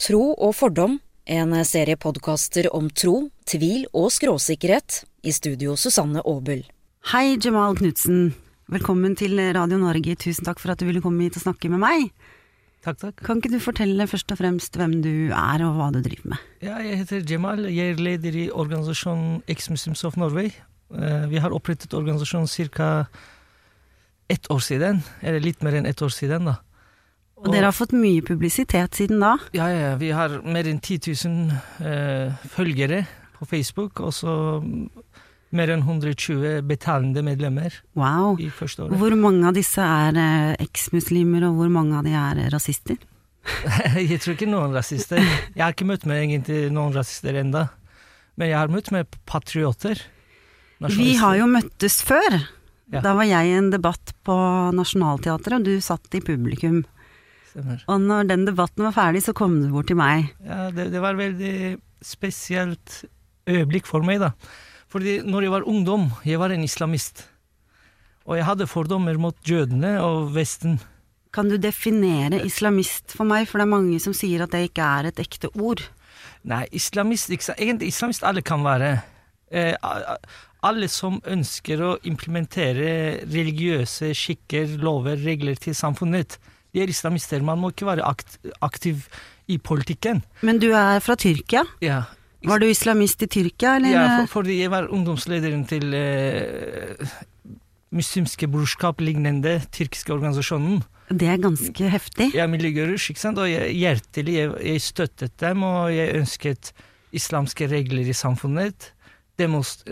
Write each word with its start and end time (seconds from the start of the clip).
Tro 0.00 0.20
og 0.32 0.54
fordom, 0.56 0.94
en 1.28 1.52
serie 1.68 1.98
podkaster 2.00 2.70
om 2.76 2.88
tro, 2.96 3.28
tvil 3.48 3.84
og 3.92 4.08
skråsikkerhet. 4.14 5.02
I 5.28 5.32
studio 5.36 5.74
Susanne 5.76 6.22
Aabel. 6.24 6.62
Hei, 7.12 7.36
Jamal 7.36 7.76
Knutsen. 7.76 8.30
Velkommen 8.72 9.12
til 9.20 9.36
Radio 9.52 9.76
Norge. 9.82 10.14
Tusen 10.16 10.46
takk 10.46 10.62
for 10.62 10.72
at 10.72 10.80
du 10.80 10.86
ville 10.88 11.02
komme 11.04 11.26
hit 11.26 11.36
og 11.36 11.44
snakke 11.44 11.68
med 11.68 11.82
meg. 11.82 12.06
Takk, 12.80 12.96
takk. 13.02 13.20
Kan 13.26 13.42
ikke 13.42 13.52
du 13.52 13.58
fortelle 13.60 14.06
først 14.08 14.32
og 14.32 14.40
fremst 14.40 14.78
hvem 14.80 14.94
du 15.04 15.12
er 15.36 15.66
og 15.66 15.76
hva 15.76 15.90
du 15.92 16.00
driver 16.00 16.32
med? 16.32 16.46
Ja, 16.64 16.78
jeg 16.80 17.02
heter 17.02 17.26
Jamal. 17.28 17.66
Jeg 17.68 17.92
er 17.92 18.00
leder 18.00 18.40
i 18.40 18.46
organisasjonen 18.48 19.42
Ex-Muslims 19.52 20.06
of 20.08 20.16
Norway. 20.16 20.48
Eh, 20.96 21.28
Vi 21.28 21.44
har 21.44 21.52
opprettet 21.52 21.92
organisasjonen 21.92 22.48
ca. 22.72 23.06
ett 24.30 24.48
år 24.48 24.60
siden. 24.64 25.02
Eller 25.20 25.40
litt 25.44 25.60
mer 25.62 25.74
enn 25.76 25.86
ett 25.86 26.00
år 26.00 26.08
siden, 26.08 26.48
da. 26.48 26.56
Og 27.40 27.48
dere 27.54 27.70
har 27.70 27.76
fått 27.76 27.94
mye 27.96 28.20
publisitet 28.26 28.98
siden 28.98 29.22
da. 29.22 29.34
Ja, 29.56 29.68
ja, 29.72 29.80
ja. 29.90 29.94
Vi 30.00 30.10
har 30.12 30.40
mer 30.44 30.68
enn 30.68 30.80
10 30.82 31.14
000 31.24 31.54
eh, 31.88 32.34
følgere 32.52 33.04
på 33.38 33.48
Facebook, 33.48 34.02
og 34.04 34.12
så 34.12 34.34
mer 35.56 35.72
enn 35.72 35.82
120 35.82 36.60
betalende 36.68 37.24
medlemmer 37.26 37.74
Wow. 37.98 38.36
i 38.38 38.50
første 38.54 38.84
året. 38.84 39.00
Hvor 39.00 39.16
mange 39.18 39.48
av 39.48 39.56
disse 39.56 39.82
er 39.82 40.20
eh, 40.20 40.52
eksmuslimer, 40.66 41.48
og 41.48 41.56
hvor 41.62 41.72
mange 41.72 41.96
av 41.98 42.06
de 42.06 42.12
er 42.14 42.44
eh, 42.44 42.50
rasister? 42.52 43.00
jeg 43.96 44.20
tror 44.20 44.36
ikke 44.36 44.50
noen 44.52 44.76
rasister. 44.76 45.18
Jeg 45.56 45.64
har 45.64 45.72
ikke 45.74 45.88
møtt 45.88 46.04
med 46.06 46.20
egentlig 46.20 46.66
noen 46.76 46.92
rasister 46.94 47.40
enda. 47.40 47.70
Men 48.36 48.52
jeg 48.52 48.58
har 48.60 48.72
møtt 48.72 48.92
med 48.94 49.08
patrioter. 49.28 50.04
Vi 50.92 51.14
har 51.20 51.40
jo 51.40 51.48
møttes 51.50 51.98
før. 52.04 52.38
Ja. 52.90 53.00
Da 53.04 53.12
var 53.16 53.26
jeg 53.28 53.48
i 53.48 53.56
en 53.58 53.68
debatt 53.72 54.12
på 54.26 54.36
Nationaltheatret, 54.76 55.60
og 55.60 55.66
du 55.66 55.80
satt 55.84 56.14
i 56.16 56.22
publikum. 56.24 56.82
Stemmer. 57.50 57.82
Og 57.90 58.02
når 58.02 58.28
den 58.30 58.46
debatten 58.46 58.86
var 58.86 58.94
ferdig, 58.96 59.24
så 59.26 59.34
kom 59.36 59.58
du 59.62 59.70
bort 59.72 59.90
til 59.90 59.98
meg. 59.98 60.30
Ja, 60.46 60.68
det, 60.74 60.90
det 60.94 61.02
var 61.02 61.18
veldig 61.18 61.78
spesielt 62.04 63.02
øyeblikk 63.50 63.88
for 63.90 64.06
meg, 64.06 64.22
da. 64.22 64.32
Fordi 64.90 65.20
når 65.26 65.46
jeg 65.46 65.54
var 65.54 65.68
ungdom, 65.70 66.08
jeg 66.26 66.40
var 66.42 66.54
en 66.54 66.66
islamist. 66.66 67.26
Og 68.26 68.38
jeg 68.38 68.46
hadde 68.46 68.70
fordommer 68.70 69.18
mot 69.18 69.36
jødene 69.46 69.96
og 70.02 70.32
Vesten. 70.34 70.78
Kan 71.34 71.50
du 71.50 71.56
definere 71.62 72.40
islamist 72.46 73.14
for 73.14 73.28
meg, 73.28 73.46
for 73.46 73.60
det 73.60 73.66
er 73.68 73.74
mange 73.74 74.00
som 74.02 74.14
sier 74.16 74.42
at 74.44 74.54
det 74.54 74.64
ikke 74.70 74.86
er 74.98 75.10
et 75.10 75.22
ekte 75.22 75.50
ord. 75.54 75.82
Nei, 76.50 76.64
islamist? 76.74 77.30
Egentlig 77.30 77.92
islamist 77.92 78.26
alle 78.26 78.42
kan 78.46 78.64
være. 78.66 78.96
Eh, 79.50 79.74
alle 80.66 80.88
som 80.92 81.20
ønsker 81.26 81.82
å 81.82 81.92
implementere 82.06 83.20
religiøse 83.30 84.10
skikker, 84.16 84.76
lover, 84.82 85.20
regler 85.22 85.58
til 85.60 85.76
samfunnet. 85.76 86.38
De 86.74 86.82
er 86.84 86.90
islamister. 86.92 87.42
Man 87.42 87.58
må 87.58 87.72
ikke 87.72 87.88
være 87.88 88.06
akt, 88.06 88.38
aktiv 88.62 89.06
i 89.50 89.58
politikken. 89.58 90.22
Men 90.46 90.60
du 90.62 90.70
er 90.76 91.00
fra 91.02 91.16
Tyrkia. 91.18 91.64
Ja, 91.82 92.04
Var 92.46 92.62
du 92.62 92.68
islamist 92.70 93.20
i 93.22 93.26
Tyrkia, 93.28 93.74
eller? 93.76 93.90
Ja, 93.92 94.04
for, 94.20 94.40
fordi 94.40 94.60
jeg 94.62 94.70
var 94.72 94.86
ungdomslederen 94.88 95.66
til 95.68 95.92
eh, 95.92 97.10
muslimske 97.92 98.48
brorskap-lignende 98.48 99.58
tyrkiske 99.74 100.14
organisasjonen. 100.14 100.80
Det 101.10 101.26
er 101.26 101.40
ganske 101.42 101.90
heftig. 101.90 102.28
Er 102.38 102.46
miljøgurus, 102.46 103.08
ikke 103.10 103.20
sant, 103.20 103.40
og 103.42 103.50
jeg, 103.50 103.74
hjertelig 103.74 104.36
jeg, 104.36 104.52
jeg 104.70 104.82
støttet 104.84 105.34
dem, 105.42 105.64
og 105.66 105.90
jeg 105.90 106.14
ønsket 106.20 106.70
islamske 107.18 107.66
regler 107.66 108.06
i 108.06 108.14
samfunnet. 108.14 108.92
Demonst 109.40 109.82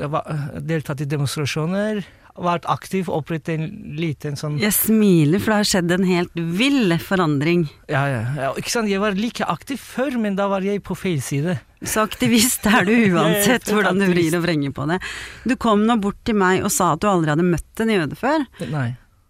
deltatt 0.68 1.02
i 1.02 1.08
demonstrasjoner, 1.10 2.04
vært 2.42 2.66
aktiv, 2.70 3.08
opprettet 3.12 3.58
en 3.58 3.94
liten 3.98 4.36
sånn 4.38 4.58
Jeg 4.62 4.74
smiler, 4.76 5.40
for 5.42 5.52
det 5.52 5.58
har 5.60 5.68
skjedd 5.72 5.94
en 5.96 6.04
helt 6.08 6.36
vill 6.58 6.94
forandring. 7.02 7.66
ja, 7.90 8.04
ja, 8.10 8.20
ja, 8.36 8.52
ikke 8.58 8.70
sant, 8.72 8.90
Jeg 8.90 9.02
var 9.02 9.18
like 9.18 9.44
aktiv 9.44 9.80
før, 9.82 10.18
men 10.22 10.36
da 10.38 10.48
var 10.48 10.62
jeg 10.66 10.82
på 10.86 10.96
feil 10.98 11.20
side. 11.24 11.58
Så 11.82 12.02
aktivist 12.06 12.64
er 12.66 12.86
du 12.88 12.94
uansett 13.14 13.68
hvordan 13.70 13.98
du 14.00 14.06
vrir 14.10 14.34
og 14.38 14.46
vrenger 14.46 14.72
på 14.74 14.86
det. 14.90 15.00
Du 15.46 15.56
kom 15.56 15.84
nå 15.86 15.98
bort 16.02 16.18
til 16.26 16.38
meg 16.38 16.64
og 16.64 16.72
sa 16.74 16.92
at 16.94 17.02
du 17.02 17.10
aldri 17.10 17.34
hadde 17.34 17.46
møtt 17.46 17.84
en 17.84 17.92
jøde 17.94 18.18
før. 18.18 18.46
Nei. 18.72 18.88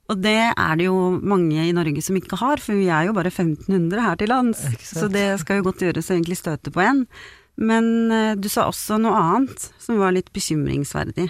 Og 0.08 0.22
det 0.24 0.38
er 0.56 0.78
det 0.80 0.86
jo 0.86 1.18
mange 1.20 1.66
i 1.68 1.74
Norge 1.76 2.00
som 2.00 2.16
ikke 2.16 2.38
har, 2.40 2.56
for 2.64 2.72
vi 2.78 2.86
er 2.88 3.10
jo 3.10 3.16
bare 3.16 3.28
1500 3.28 4.00
her 4.00 4.16
til 4.16 4.30
lands. 4.32 4.62
Så 4.80 5.10
det 5.12 5.26
skal 5.42 5.60
jo 5.60 5.66
godt 5.66 5.84
gjøres 5.84 6.08
å 6.08 6.14
egentlig 6.16 6.38
støte 6.40 6.72
på 6.72 6.80
en. 6.80 7.02
Men 7.60 7.90
eh, 8.14 8.32
du 8.38 8.48
sa 8.48 8.68
også 8.70 8.96
noe 9.02 9.18
annet 9.18 9.68
som 9.82 9.98
var 10.00 10.14
litt 10.16 10.30
bekymringsverdig. 10.32 11.28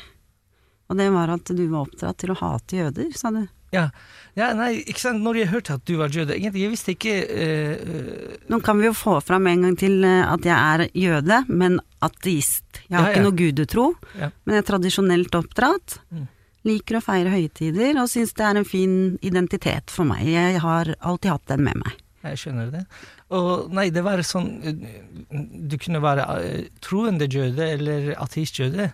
Og 0.88 0.97
det 0.97 1.10
var 1.12 1.28
at 1.34 1.50
du 1.53 1.65
var 1.69 1.84
oppdratt 1.87 2.19
til 2.22 2.32
å 2.32 2.38
hate 2.41 2.78
jøder, 2.82 3.10
sa 3.16 3.31
du. 3.34 3.43
Ja, 3.75 3.91
ja, 4.32 4.47
nei, 4.56 4.78
ikke 4.88 5.03
sant, 5.03 5.21
når 5.21 5.43
jeg 5.43 5.49
hørte 5.50 5.75
at 5.76 5.82
du 5.84 5.99
var 5.99 6.09
jøde 6.09 6.32
Egentlig, 6.32 6.62
jeg 6.62 6.71
visste 6.72 6.93
ikke 6.94 7.16
eh, 7.28 8.38
Nå 8.49 8.62
kan 8.65 8.78
vi 8.81 8.87
jo 8.87 8.94
få 8.97 9.19
fram 9.21 9.44
en 9.50 9.66
gang 9.66 9.75
til 9.77 9.98
eh, 10.09 10.22
at 10.25 10.47
jeg 10.48 10.56
er 10.56 10.84
jøde, 10.97 11.43
men 11.53 11.77
ateist. 12.00 12.65
Jeg 12.87 12.97
har 12.97 13.03
Ja, 13.03 13.10
ja. 13.10 13.12
ikke 13.12 13.27
noe 13.27 13.37
gudetro, 13.37 13.84
men 14.16 14.54
jeg 14.56 14.62
er 14.62 14.69
tradisjonelt 14.71 15.37
oppdratt. 15.37 15.98
Mm. 16.15 16.25
Liker 16.71 16.97
å 16.98 17.04
feire 17.04 17.34
høytider 17.34 18.00
og 18.00 18.09
syns 18.09 18.32
det 18.38 18.47
er 18.48 18.62
en 18.62 18.69
fin 18.69 18.94
identitet 19.21 19.93
for 19.93 20.09
meg. 20.09 20.25
Jeg 20.32 20.65
har 20.65 20.94
alltid 21.00 21.34
hatt 21.34 21.47
den 21.53 21.66
med 21.69 21.82
meg. 21.84 22.00
Jeg 22.25 22.41
skjønner 22.41 22.72
det. 22.72 22.81
Og 23.37 23.69
nei, 23.77 23.91
det 23.94 24.00
var 24.03 24.19
sånn 24.27 24.48
Du 25.69 25.77
kunne 25.78 26.00
være 26.03 26.25
troende 26.82 27.28
jøde 27.31 27.69
eller 27.77 28.09
ateist 28.19 28.59
jøde. 28.59 28.88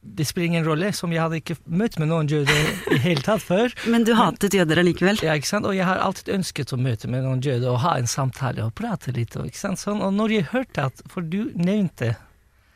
Det 0.00 0.24
spiller 0.28 0.46
ingen 0.46 0.64
rolle, 0.64 0.92
som 0.94 1.10
jeg 1.12 1.20
hadde 1.20 1.40
ikke 1.40 1.56
møtt 1.66 1.96
med 1.98 2.08
noen 2.12 2.28
jøder 2.30 2.94
i 2.94 2.98
hele 3.02 3.22
tatt 3.26 3.42
før. 3.42 3.72
Men 3.92 4.04
du 4.06 4.12
hatet 4.16 4.54
jøder 4.54 4.78
allikevel? 4.80 5.18
Ja, 5.26 5.34
ikke 5.36 5.50
sant? 5.50 5.66
Og 5.66 5.74
jeg 5.76 5.84
har 5.88 5.98
alltid 6.04 6.30
ønsket 6.36 6.72
å 6.72 6.78
møte 6.80 7.10
med 7.10 7.26
noen 7.26 7.42
jøder 7.44 7.72
og 7.74 7.80
ha 7.82 7.96
en 7.98 8.06
samtale 8.08 8.62
og 8.64 8.72
prate 8.78 9.12
litt. 9.16 9.34
Og, 9.36 9.48
ikke 9.50 9.58
sant? 9.58 9.82
Sånn, 9.82 10.00
og 10.06 10.14
når 10.14 10.36
jeg 10.36 10.46
hørte 10.52 10.86
at 10.92 11.02
For 11.10 11.26
du 11.26 11.50
nevnte 11.58 12.14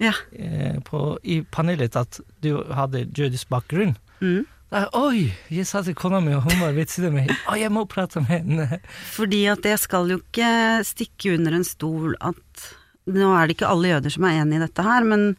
Ja. 0.02 0.12
eh, 0.34 0.80
på, 0.82 1.04
i 1.22 1.40
panelet 1.46 1.94
at 1.96 2.18
du 2.42 2.56
hadde 2.74 3.04
jødisk 3.14 3.48
bakgrunn. 3.54 3.94
Mm. 4.20 4.42
Da, 4.72 4.86
Oi! 4.98 5.28
Jeg 5.52 5.66
sa 5.68 5.82
til 5.86 5.94
kona 5.94 6.18
mi, 6.24 6.34
og 6.34 6.42
hun 6.48 6.58
var 6.58 6.72
ved 6.74 6.88
siden 6.90 7.12
av 7.12 7.18
meg. 7.20 7.32
Å, 7.46 7.54
jeg 7.60 7.70
må 7.70 7.86
prate 7.86 8.22
med 8.24 8.32
henne. 8.34 8.80
Fordi 9.14 9.44
at 9.52 9.66
jeg 9.68 9.78
skal 9.78 10.10
jo 10.10 10.18
ikke 10.24 10.52
stikke 10.88 11.36
under 11.38 11.58
en 11.60 11.66
stol 11.68 12.16
at 12.20 12.70
Nå 13.12 13.32
er 13.34 13.48
det 13.50 13.56
ikke 13.56 13.66
alle 13.70 13.88
jøder 13.96 14.12
som 14.14 14.24
er 14.28 14.36
enig 14.44 14.60
i 14.60 14.62
dette 14.62 14.82
her, 14.86 15.02
men 15.02 15.32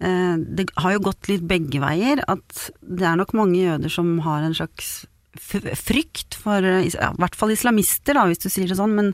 det 0.00 0.66
har 0.76 0.92
jo 0.96 1.02
gått 1.06 1.28
litt 1.30 1.44
begge 1.48 1.80
veier. 1.80 2.20
At 2.28 2.70
det 2.82 3.06
er 3.06 3.16
nok 3.20 3.32
mange 3.38 3.60
jøder 3.62 3.92
som 3.92 4.16
har 4.26 4.42
en 4.44 4.54
slags 4.56 5.06
frykt 5.34 6.36
for 6.38 6.62
eh, 6.62 6.86
ja, 6.92 7.10
I 7.12 7.20
hvert 7.22 7.34
fall 7.38 7.50
islamister, 7.54 8.14
da, 8.14 8.26
hvis 8.30 8.42
du 8.44 8.48
sier 8.52 8.68
det 8.70 8.76
sånn. 8.78 8.94
Men 8.98 9.12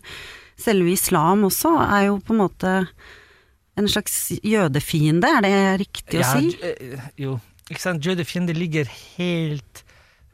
selve 0.61 0.93
islam 0.93 1.47
også 1.49 1.75
er 1.87 2.09
jo 2.11 2.19
på 2.25 2.35
en 2.37 2.43
måte 2.43 2.73
en 3.81 3.89
slags 3.89 4.17
jødefiende, 4.45 5.29
er 5.39 5.47
det 5.47 5.55
riktig 5.87 6.21
å 6.21 6.27
si? 6.35 6.51
j- 6.53 6.75
eh, 6.75 7.07
jo, 7.23 7.39
ikke 7.71 7.81
sant. 7.81 8.05
Jødefiende 8.05 8.53
ligger 8.57 8.91
helt 9.17 9.85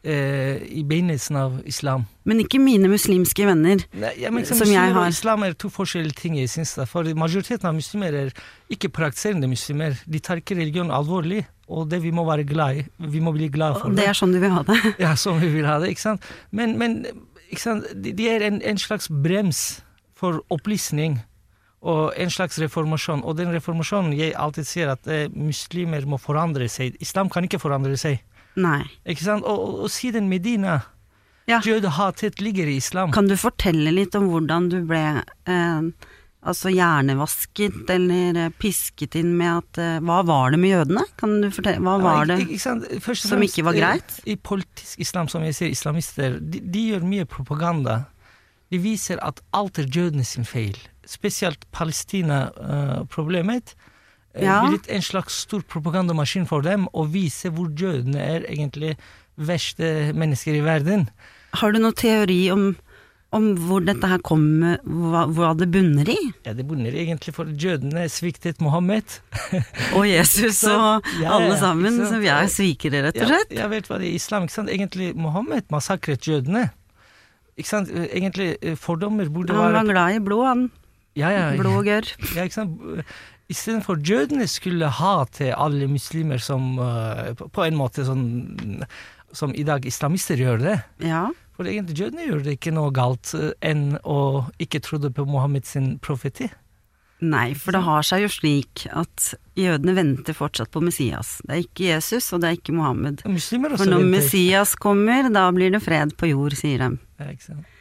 eh, 0.07 0.63
i 0.71 0.85
begynnelsen 0.87 1.37
av 1.41 1.59
islam. 1.69 2.07
Men 2.27 2.41
ikke 2.43 2.61
mine 2.63 2.89
muslimske 2.91 3.47
venner. 3.49 3.83
Nei, 3.99 4.13
ja, 4.23 4.31
men 4.35 4.47
som, 4.47 4.59
Som 4.63 4.73
jeg 4.73 4.95
har. 4.95 5.09
islam 5.11 5.45
er 5.47 5.57
to 5.59 5.71
forskjellige 5.73 6.19
ting, 6.21 6.39
jeg 6.39 6.51
syns. 6.53 6.77
For 6.91 7.07
majoriteten 7.19 7.69
av 7.69 7.77
muslimer 7.77 8.17
er 8.23 8.33
ikke 8.73 8.91
praktiserende 8.95 9.51
muslimer. 9.51 9.99
De 10.07 10.23
tar 10.23 10.43
ikke 10.43 10.59
religion 10.59 10.91
alvorlig, 10.95 11.45
og 11.69 11.89
det 11.91 12.03
vi 12.05 12.15
må 12.15 12.25
være 12.29 12.47
glad 12.47 12.83
i. 12.83 12.87
Vi 13.13 13.21
må 13.21 13.35
bli 13.35 13.51
glad 13.53 13.81
for 13.81 13.91
Og 13.91 13.99
det 13.99 14.07
er 14.09 14.19
sånn 14.19 14.35
du 14.35 14.41
vil 14.43 14.55
ha 14.55 14.63
det. 14.67 14.79
Ja, 15.05 15.15
sånn 15.19 15.41
vi 15.43 15.51
vil 15.59 15.67
ha 15.67 15.79
det, 15.83 15.91
ikke 15.95 16.07
sant. 16.09 16.29
Men, 16.51 16.77
men 16.79 17.01
ikke 17.51 17.63
sant? 17.63 17.89
De, 17.95 18.15
de 18.17 18.29
er 18.31 18.47
en, 18.47 18.63
en 18.63 18.79
slags 18.79 19.11
brems 19.11 19.81
for 20.17 20.41
opplysning 20.55 21.21
og 21.87 22.15
en 22.19 22.31
slags 22.33 22.59
reformasjon. 22.59 23.23
Og 23.23 23.37
den 23.39 23.53
reformasjonen 23.55 24.15
jeg 24.17 24.35
alltid 24.39 24.67
sier 24.67 24.95
at 24.95 25.07
eh, 25.11 25.27
muslimer 25.31 26.07
må 26.09 26.19
forandre 26.19 26.67
seg. 26.73 26.97
Islam 27.05 27.31
kan 27.31 27.47
ikke 27.47 27.61
forandre 27.63 27.99
seg. 28.01 28.23
Nei. 28.57 28.83
Ikke 29.07 29.23
sant? 29.27 29.45
Og, 29.45 29.83
og, 29.85 29.91
siden 29.93 30.29
Medina, 30.33 30.81
Ja. 31.47 31.61
jødehatet 31.63 32.41
ligger 32.41 32.67
i 32.67 32.77
islam. 32.81 33.13
Kan 33.13 33.29
du 33.29 33.37
fortelle 33.37 33.93
litt 33.95 34.15
om 34.19 34.27
hvordan 34.33 34.69
du 34.73 34.81
ble 34.89 35.03
eh, 35.47 35.83
altså 36.47 36.69
hjernevasket 36.73 37.91
eller 37.91 38.37
eh, 38.47 38.51
pisket 38.59 39.15
inn 39.21 39.37
med 39.39 39.53
at 39.61 39.79
eh, 39.83 40.01
Hva 40.01 40.23
var 40.27 40.51
det 40.55 40.59
med 40.63 40.71
jødene? 40.73 41.05
Kan 41.21 41.37
du 41.45 41.51
fortelle, 41.55 41.83
hva 41.85 41.99
var 42.03 42.25
Ja, 42.25 42.35
det? 42.35 42.41
ikke- 42.49 42.59
ikke? 42.59 43.01
Først 43.05 43.25
og 43.29 43.33
som 43.37 43.43
ikke 43.47 43.65
var 43.69 43.75
eh, 43.75 43.79
greit? 43.85 44.11
I 44.27 44.35
politisk 44.37 45.01
islam, 45.07 45.29
som 45.29 45.43
jeg 45.47 45.55
sier, 45.55 45.71
islamister, 45.71 46.41
de, 46.41 46.59
de 46.61 46.87
gjør 46.91 47.03
mye 47.07 47.25
propaganda. 47.31 48.01
De 48.73 48.79
viser 48.83 49.19
at 49.23 49.39
alt 49.55 49.79
er 49.79 49.87
jødene 49.87 50.25
sin 50.27 50.45
feil. 50.45 50.75
Spesielt 51.07 51.63
Palestina-problemet. 51.71 53.75
Ja. 54.41 54.63
Uh, 54.65 54.71
blitt 54.73 54.89
en 54.93 55.03
slags 55.05 55.43
stor 55.47 55.63
propagandamaskin 55.65 56.47
for 56.49 56.63
dem, 56.67 56.89
å 56.93 57.07
vise 57.09 57.49
hvor 57.55 57.71
jødene 57.73 58.21
er 58.21 58.45
egentlig 58.51 58.97
verste 59.37 60.13
mennesker 60.17 60.57
i 60.59 60.65
verden. 60.65 61.09
Har 61.57 61.73
du 61.73 61.79
noen 61.81 61.95
teori 61.97 62.51
om, 62.53 62.67
om 63.37 63.47
hvor 63.69 63.85
dette 63.85 64.09
her 64.09 64.21
kommer, 64.25 64.79
hva, 64.85 65.27
hva 65.33 65.51
det 65.57 65.69
bunner 65.73 66.09
i? 66.13 66.17
Ja, 66.47 66.53
Det 66.57 66.65
bunner 66.69 66.93
egentlig 66.97 67.33
for 67.37 67.49
jødene 67.49 68.07
sviktet 68.13 68.61
Mohammed. 68.65 69.19
Og 69.97 70.05
Jesus 70.09 70.59
Så- 70.65 70.73
og 70.77 71.09
Ja, 71.21 71.33
alle 71.37 71.57
sammen, 71.61 71.97
så 72.09 72.21
vi 72.21 72.29
er 72.33 72.49
svikere, 72.53 73.07
rett 73.09 73.17
og 73.17 73.23
Ja, 73.25 73.29
slett. 73.35 73.53
jeg 73.57 73.71
vet 73.73 73.89
hva 73.89 74.01
det 74.01 74.09
er 74.11 74.17
islam, 74.21 74.45
ikke 74.49 74.57
sant? 74.59 74.73
Egentlig 74.73 75.15
Mohammed 75.17 75.69
massakret 75.73 76.29
jødene. 76.29 76.69
Ikke 77.57 77.69
sant? 77.73 77.89
Egentlig 77.89 78.51
eh, 78.61 78.77
fordommer 78.77 79.29
burde 79.33 79.57
Han 79.57 79.73
var 79.73 79.89
glad 79.89 80.17
i 80.19 80.21
blod, 80.21 80.45
han. 80.47 80.67
Ja, 81.17 81.31
ja, 81.33 81.47
ja. 81.53 81.57
Blod 81.57 81.79
og 81.81 81.87
gørr. 81.89 82.11
Ja, 82.37 82.45
ikke 82.45 82.53
sant? 82.59 82.77
Istedenfor 83.53 84.01
jødene 84.03 84.49
skulle 84.51 84.89
ha 84.91 85.13
til 85.31 85.53
alle 85.55 85.87
muslimer 85.87 86.41
som 86.43 86.79
eh, 86.83 87.33
på- 87.39 87.49
en 87.67 87.77
måte 87.79 88.03
sånn 88.07 88.83
som 89.37 89.53
i 89.55 89.63
dag 89.67 89.85
islamister 89.87 90.39
gjør 90.41 90.59
det. 90.63 90.77
Ja. 91.07 91.29
For 91.57 91.65
egentlig 91.69 91.97
jødene 92.01 92.27
det 92.43 92.57
ikke 92.59 92.73
noe 92.75 92.91
galt 92.95 93.35
eh, 93.39 93.53
enn 93.63 93.99
å 94.03 94.47
ikke 94.63 94.81
trodde 94.83 95.13
på 95.15 95.27
Mohammed 95.29 95.67
sin 95.69 95.99
profeti. 96.03 96.49
Nei, 97.25 97.55
for 97.57 97.73
det 97.73 97.81
har 97.87 98.03
seg 98.05 98.27
jo 98.27 98.29
slik 98.29 98.83
at 98.93 99.31
jødene 99.57 99.95
venter 99.97 100.37
fortsatt 100.37 100.69
på 100.75 100.83
Messias. 100.85 101.39
Det 101.47 101.55
er 101.55 101.63
ikke 101.63 101.87
Jesus, 101.95 102.27
og 102.37 102.43
det 102.43 102.51
er 102.51 102.59
ikke 102.59 102.75
Mohammed. 102.77 103.23
For 103.25 103.89
når. 103.89 104.05
Messias 104.11 104.75
kommer, 104.77 105.31
da 105.33 105.47
blir 105.57 105.73
det 105.73 105.81
fred 105.87 106.13
på 106.21 106.29
jord, 106.35 106.53
sier 106.59 106.83
de. 106.83 106.91
Ja, 107.23 107.31
ikke 107.33 107.47
sant? 107.47 107.73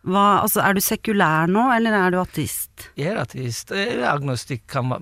Hva, 0.00 0.40
altså, 0.40 0.62
er 0.64 0.76
du 0.76 0.80
sekulær 0.80 1.50
nå, 1.52 1.66
eller 1.76 1.92
er 1.92 2.14
du 2.14 2.20
ateist? 2.22 2.86
Jeg 2.96 3.12
er 3.12 3.18
ateist. 3.20 3.72
Agnostikk 4.08 4.62
kan, 4.72 4.94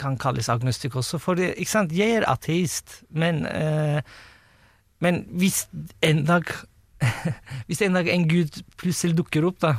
kan 0.00 0.18
kalles 0.20 0.50
agnostikk 0.52 0.98
også. 1.00 1.20
For 1.22 1.38
det, 1.40 1.54
ikke 1.56 1.72
sant? 1.72 1.94
jeg 1.96 2.18
er 2.18 2.26
ateist, 2.28 2.98
men, 3.16 3.46
eh, 3.48 4.02
men 5.00 5.22
hvis 5.40 5.62
en 6.04 6.26
dag 6.28 6.44
Hvis 7.70 7.80
en 7.80 7.94
dag 7.96 8.10
en 8.12 8.26
gud 8.28 8.58
plutselig 8.76 9.16
dukker 9.16 9.46
opp 9.48 9.62
da, 9.64 9.70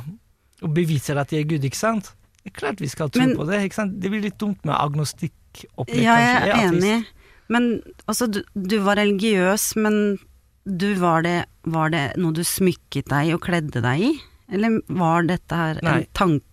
og 0.62 0.72
beviser 0.74 1.20
at 1.22 1.30
jeg 1.30 1.44
er 1.44 1.50
gud, 1.52 1.62
ikke 1.68 1.78
sant? 1.78 2.10
Det 2.42 2.50
er 2.50 2.56
klart 2.58 2.82
vi 2.82 2.88
skal 2.90 3.12
tro 3.14 3.22
Men- 3.22 3.36
på 3.38 3.46
det. 3.46 3.60
ikke 3.68 3.78
sant? 3.78 4.00
Det 4.02 4.10
blir 4.10 4.24
litt 4.24 4.40
dumt 4.42 4.58
med 4.66 4.74
agnostikkopplegg. 4.74 6.02
Ja, 6.02 6.16
jeg 6.18 6.50
kanskje. 6.50 6.58
er 6.58 6.72
enig. 6.72 7.06
Men 7.52 7.70
altså, 8.10 8.26
du, 8.26 8.40
du 8.58 8.80
var 8.82 8.98
religiøs, 8.98 9.76
men 9.78 10.18
du 10.66 10.88
var 10.98 11.22
det, 11.22 11.44
var 11.62 11.94
det 11.94 12.02
noe 12.18 12.34
du 12.34 12.42
smykket 12.46 13.06
deg 13.14 13.34
og 13.36 13.42
kledde 13.46 13.82
deg 13.86 14.02
i? 14.08 14.12
Eller 14.52 14.80
var 14.92 15.28
dette 15.28 15.58
her 15.58 15.80
en 15.82 15.88
Nei. 15.88 16.00
tank... 16.16 16.44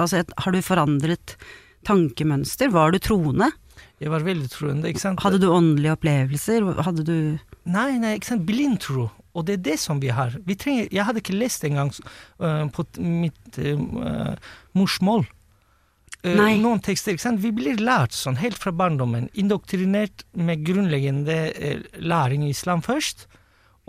Altså, 0.00 0.24
har 0.24 0.54
du 0.54 0.62
forandret 0.64 1.36
tankemønster? 1.86 2.72
Var 2.74 2.94
du 2.94 2.98
troende? 3.02 3.50
Jeg 4.02 4.10
var 4.12 4.24
veldig 4.26 4.48
troende, 4.52 4.90
ikke 4.90 5.02
sant? 5.02 5.22
Hadde 5.22 5.40
du 5.42 5.50
åndelige 5.52 5.94
opplevelser? 5.96 6.66
Hadde 6.84 7.04
du 7.06 7.16
Nei, 7.64 7.94
nei, 8.00 8.16
ikke 8.18 8.32
sant? 8.34 8.44
Blindtro. 8.48 9.08
Og 9.34 9.46
det 9.48 9.58
er 9.58 9.62
det 9.70 9.78
som 9.82 10.00
vi 10.02 10.10
har. 10.14 10.36
Vi 10.46 10.56
trenger, 10.58 10.90
jeg 10.92 11.06
hadde 11.06 11.22
ikke 11.22 11.38
lest 11.38 11.64
engang 11.66 11.90
uh, 12.42 12.66
på 12.74 12.84
mitt 13.02 13.58
uh, 13.58 14.34
morsmål. 14.78 15.24
Uh, 16.22 16.34
Nei. 16.38 16.52
Noen 16.62 16.82
tekster, 16.84 17.14
ikke 17.14 17.24
sant? 17.24 17.42
Vi 17.42 17.50
blir 17.54 17.80
lært 17.82 18.14
sånn 18.14 18.38
helt 18.42 18.60
fra 18.60 18.74
barndommen. 18.76 19.30
Indoktrinert 19.38 20.26
med 20.38 20.62
grunnleggende 20.66 21.38
uh, 21.50 21.88
læring 21.98 22.46
i 22.46 22.52
islam 22.54 22.84
først. 22.84 23.26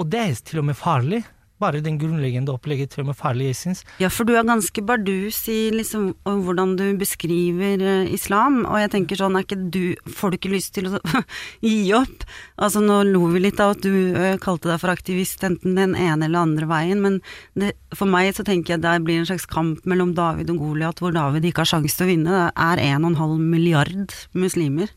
Og 0.02 0.10
det 0.12 0.24
er 0.24 0.42
til 0.48 0.64
og 0.64 0.70
med 0.72 0.80
farlig. 0.80 1.22
Bare 1.56 1.80
den 1.80 1.96
grunnleggende 1.96 2.52
opplegget 2.52 2.92
til 2.92 3.06
og 3.06 3.10
med 3.10 3.16
farlig, 3.16 3.46
jeg 3.48 3.58
syns. 3.62 3.82
Ja, 4.02 4.10
for 4.12 4.28
du 4.28 4.34
er 4.36 4.44
ganske 4.44 4.82
bardus 4.84 5.38
i 5.48 5.70
liksom 5.72 6.10
om 6.28 6.42
hvordan 6.44 6.74
du 6.76 6.84
beskriver 7.00 7.80
eh, 7.80 8.10
islam, 8.12 8.66
og 8.68 8.76
jeg 8.82 8.92
tenker 8.92 9.22
sånn, 9.22 9.38
er 9.40 9.46
ikke 9.46 9.60
du 9.72 9.96
Får 10.16 10.34
du 10.34 10.38
ikke 10.38 10.52
lyst 10.52 10.74
til 10.76 10.90
å 10.90 11.00
gi 11.64 11.94
opp? 11.96 12.26
Altså, 12.60 12.82
nå 12.84 12.98
lo 13.08 13.30
vi 13.32 13.46
litt 13.46 13.62
av 13.64 13.78
at 13.78 13.88
du 13.88 13.94
eh, 14.20 14.36
kalte 14.44 14.68
deg 14.68 14.82
for 14.84 14.92
aktivist 14.92 15.48
enten 15.48 15.80
den 15.80 15.96
ene 15.96 16.28
eller 16.28 16.44
andre 16.44 16.68
veien, 16.68 17.00
men 17.04 17.18
det, 17.56 17.72
for 17.96 18.12
meg 18.12 18.34
så 18.36 18.44
tenker 18.48 18.76
jeg 18.76 18.84
det 18.84 18.98
blir 19.08 19.22
en 19.22 19.32
slags 19.32 19.48
kamp 19.48 19.88
mellom 19.88 20.12
David 20.18 20.52
og 20.52 20.60
Goliat, 20.60 21.00
hvor 21.00 21.16
David 21.16 21.48
ikke 21.48 21.64
har 21.64 21.72
sjanse 21.72 21.96
til 21.96 22.10
å 22.10 22.12
vinne. 22.12 22.36
Det 22.36 22.52
er 22.68 22.84
1,5 23.00 23.36
milliard 23.40 24.20
muslimer. 24.36 24.92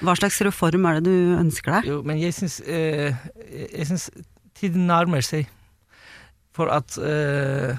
Hva 0.00 0.16
slags 0.16 0.40
reform 0.48 0.88
er 0.88 1.00
det 1.00 1.12
du 1.12 1.36
ønsker 1.36 1.76
deg? 1.76 1.92
Jo, 1.92 2.02
men 2.06 2.20
jeg 2.24 2.36
syns, 2.40 2.60
uh, 2.64 4.20
tiden 4.56 4.88
nærmer 4.88 5.24
seg 5.24 5.48
for 6.56 6.70
at 6.72 6.96
eh, 6.98 7.78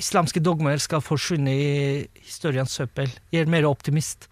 islamske 0.00 0.40
dogmer 0.40 0.80
skal 0.80 1.02
forsvinne 1.04 1.52
i 1.52 1.68
historiens 2.24 2.72
søppel. 2.78 3.10
Jeg 3.32 3.44
er 3.44 3.52
mer 3.52 3.68
optimist. 3.68 4.28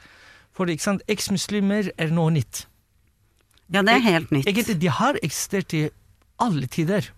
For 0.56 0.70
ikke 0.70 0.86
sant, 0.86 1.04
eksmuslimer 1.12 1.90
er 2.00 2.10
noe 2.14 2.32
nytt. 2.34 2.64
Ja, 3.68 3.82
det 3.84 3.98
er 3.98 4.04
helt 4.06 4.32
nytt. 4.32 4.48
Egentlig, 4.48 4.78
de 4.80 4.88
har 4.88 5.18
eksistert 5.22 5.74
i 5.76 5.84
alle 6.40 6.66
tider. 6.72 7.10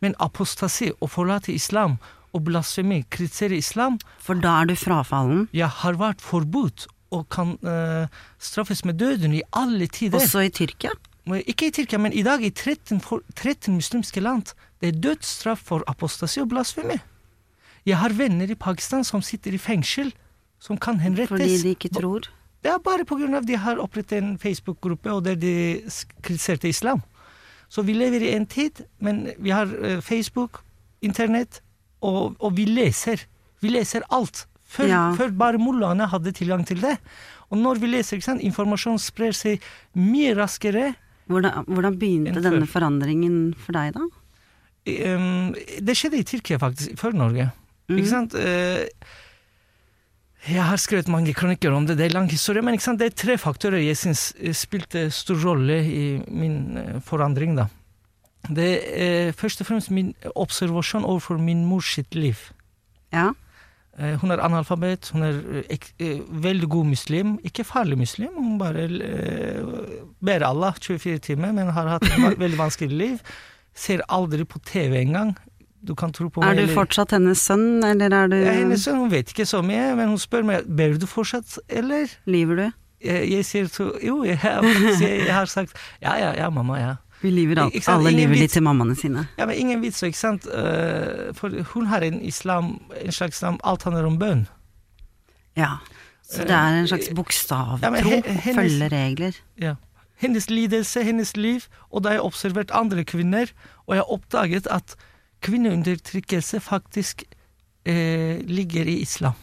Men 0.00 0.14
apostasi, 0.22 0.92
å 1.02 1.08
forlate 1.10 1.52
islam 1.52 1.98
og 2.32 2.44
blasfemi, 2.46 3.02
kritisere 3.10 3.58
islam, 3.58 3.98
For 4.22 4.38
da 4.38 4.60
er 4.62 4.70
du 4.70 4.76
frafallen. 4.78 5.48
ja, 5.52 5.66
har 5.66 5.98
vært 5.98 6.22
forbudt 6.22 6.86
og 7.10 7.26
kan 7.34 7.56
eh, 7.66 8.06
straffes 8.38 8.84
med 8.86 9.00
døden 9.02 9.34
i 9.34 9.42
alle 9.50 9.88
tider. 9.90 10.20
Også 10.22 10.44
i 10.46 10.50
Tyrkia. 10.54 10.92
Men 11.26 11.42
Ikke 11.46 11.68
i 11.68 11.70
Tyrkia, 11.74 11.98
men 11.98 12.12
i 12.12 12.22
dag 12.22 12.42
i 12.42 12.50
13, 12.50 13.00
13 13.36 13.74
muslimske 13.74 14.20
land. 14.20 14.54
Det 14.80 14.88
er 14.88 15.00
dødsstraff 15.00 15.62
for 15.62 15.84
apostasi 15.86 16.40
og 16.40 16.48
blasfemi. 16.48 16.96
Jeg 17.86 17.96
har 17.96 18.12
venner 18.16 18.50
i 18.50 18.54
Pakistan 18.54 19.04
som 19.04 19.22
sitter 19.22 19.54
i 19.56 19.58
fengsel, 19.60 20.12
som 20.60 20.76
kan 20.76 21.00
henrettes. 21.00 21.32
Fordi 21.32 21.58
de 21.62 21.74
ikke 21.76 21.92
tror. 21.96 22.28
Det 22.60 22.68
er 22.70 22.78
bare 22.84 23.06
av 23.36 23.46
de 23.46 23.56
har 23.56 23.78
opprettet 23.80 24.18
en 24.18 24.38
Facebook-gruppe, 24.38 25.10
og 25.12 25.24
der 25.24 25.34
de 25.34 25.82
kritiserte 26.22 26.68
islam. 26.68 27.00
Så 27.68 27.82
vi 27.82 27.94
lever 27.94 28.20
i 28.22 28.34
en 28.34 28.46
tid, 28.46 28.84
men 28.98 29.30
vi 29.38 29.50
har 29.50 29.66
eh, 29.82 30.00
Facebook, 30.00 30.62
internett, 31.00 31.62
og, 32.02 32.36
og 32.40 32.56
vi 32.56 32.64
leser. 32.64 33.24
Vi 33.60 33.68
leser 33.68 34.02
alt. 34.10 34.46
Før, 34.70 34.86
Ja. 34.86 35.14
før 35.16 35.30
bare 35.34 35.58
mullaene 35.58 36.06
hadde 36.06 36.32
tilgang 36.32 36.66
til 36.66 36.80
det. 36.80 36.98
Og 37.50 37.58
når 37.58 37.80
vi 37.80 37.86
leser, 37.90 38.16
ikke 38.16 38.28
sant, 38.28 38.42
informasjon 38.42 38.98
sprer 39.02 39.32
seg 39.34 39.62
mye 39.94 40.34
raskere. 40.38 40.94
Hvordan, 41.30 41.64
hvordan 41.68 41.96
begynte 42.00 42.34
Enn 42.34 42.44
denne 42.44 42.66
forandringen 42.68 43.40
for 43.54 43.76
deg, 43.76 43.94
da? 43.94 44.06
Det 44.84 45.94
skjedde 45.96 46.18
i 46.18 46.26
Tyrkia, 46.26 46.58
faktisk, 46.58 46.96
før 46.98 47.14
Norge. 47.14 47.50
Mm. 47.90 47.98
Ikke 47.98 48.10
sant? 48.10 48.34
Eh, 48.34 48.88
jeg 50.48 50.64
har 50.64 50.80
skrevet 50.80 51.10
mange 51.12 51.34
kronikker 51.36 51.74
om 51.74 51.86
det, 51.86 51.98
det 52.00 52.08
er 52.08 52.16
lang 52.16 52.30
historie, 52.30 52.64
men 52.64 52.78
det 52.78 53.10
er 53.10 53.18
tre 53.18 53.36
faktorer 53.38 53.82
jeg 53.82 53.98
syns 53.98 54.30
eh, 54.40 54.54
spilte 54.56 55.08
stor 55.12 55.38
rolle 55.44 55.78
i 55.84 56.04
min 56.26 56.78
eh, 56.80 56.96
forandring. 57.04 57.58
da. 57.58 57.68
Det 58.48 58.70
er 58.96 59.32
først 59.36 59.60
og 59.60 59.68
fremst 59.68 59.90
min 59.92 60.14
observasjon 60.34 61.04
overfor 61.04 61.38
min 61.38 61.66
mors 61.68 61.92
sitt 61.94 62.14
liv. 62.14 62.40
Ja. 63.12 63.30
Eh, 64.00 64.16
Hun 64.22 64.32
er 64.32 64.40
analfabet, 64.40 65.10
hun 65.12 65.22
er 65.26 65.38
eh, 65.68 65.88
eh, 66.00 66.20
veldig 66.30 66.68
god 66.72 66.86
muslim. 66.94 67.36
Ikke 67.44 67.64
farlig 67.68 67.98
muslim, 68.00 68.32
hun 68.38 68.56
bare 68.60 68.86
ber 70.24 70.44
Allah 70.46 70.74
24 70.80 71.18
timer, 71.18 71.52
men 71.52 71.68
har 71.76 71.88
hatt 71.96 72.08
et 72.08 72.38
veldig 72.44 72.58
vanskelig 72.58 72.96
liv. 72.96 73.22
Ser 73.76 74.02
aldri 74.08 74.44
på 74.48 74.58
TV 74.66 75.02
engang. 75.04 75.34
Du 75.80 75.94
kan 75.96 76.12
tro 76.12 76.28
på 76.28 76.42
meg, 76.42 76.58
Er 76.58 76.66
du 76.68 76.74
fortsatt 76.76 77.14
hennes 77.16 77.40
sønn, 77.40 77.80
eller 77.84 78.12
er 78.12 78.28
du 78.28 78.36
Ja, 78.36 78.52
hennes 78.58 78.82
sønn 78.84 78.98
hun 79.00 79.12
vet 79.12 79.30
ikke 79.32 79.46
så 79.48 79.62
mye, 79.64 79.94
men 79.96 80.10
hun 80.12 80.20
spør 80.20 80.44
meg 80.44 80.66
ber 80.68 80.96
du 81.00 81.06
fortsatt, 81.08 81.56
eller? 81.68 82.10
Lyver 82.28 82.56
du? 82.60 82.66
Jeg, 83.00 83.30
jeg 83.32 83.46
sier 83.48 83.70
så 83.72 83.86
Jo, 84.04 84.18
jeg, 84.28 84.36
jeg 84.36 85.32
har 85.32 85.48
sagt 85.48 85.72
ja, 86.02 86.18
ja, 86.20 86.34
ja, 86.36 86.50
mamma, 86.52 86.76
ja. 86.76 86.90
Vi 87.20 87.30
lever 87.34 87.60
alt. 87.60 87.88
Alle 87.92 88.12
lever 88.14 88.38
litt 88.40 88.54
til 88.56 88.64
mammaene 88.64 88.96
sine. 88.96 89.26
Ja, 89.38 89.46
men 89.48 89.58
ingen 89.60 89.82
vits, 89.84 90.00
ikke 90.06 90.18
sant? 90.18 90.46
Eh, 90.48 91.30
for 91.36 91.52
hun 91.74 91.90
har 91.90 92.04
en 92.06 92.20
islam, 92.24 92.78
en 92.96 93.12
slags 93.12 93.40
islam, 93.40 93.60
alt 93.64 93.84
handler 93.88 94.08
om 94.08 94.16
bønn. 94.20 94.46
Ja. 95.58 95.76
Så 96.24 96.46
det 96.46 96.54
er 96.54 96.78
en 96.78 96.88
slags 96.88 97.10
bokstavtro. 97.14 97.82
Ja, 97.82 98.40
Følge 98.54 98.88
regler. 98.92 99.36
Ja. 99.60 99.74
Hennes 100.20 100.48
lidelse, 100.50 101.02
hennes 101.04 101.34
liv, 101.36 101.66
og 101.90 102.04
da 102.04 102.12
har 102.12 102.20
jeg 102.20 102.26
observert 102.28 102.72
andre 102.76 103.04
kvinner, 103.08 103.52
og 103.86 103.96
jeg 103.96 104.04
har 104.04 104.12
oppdaget 104.16 104.68
at 104.70 104.96
kvinneundertrykkelse 105.44 106.60
faktisk 106.60 107.24
eh, 107.88 108.40
ligger 108.44 108.88
i 108.88 109.00
islam 109.04 109.36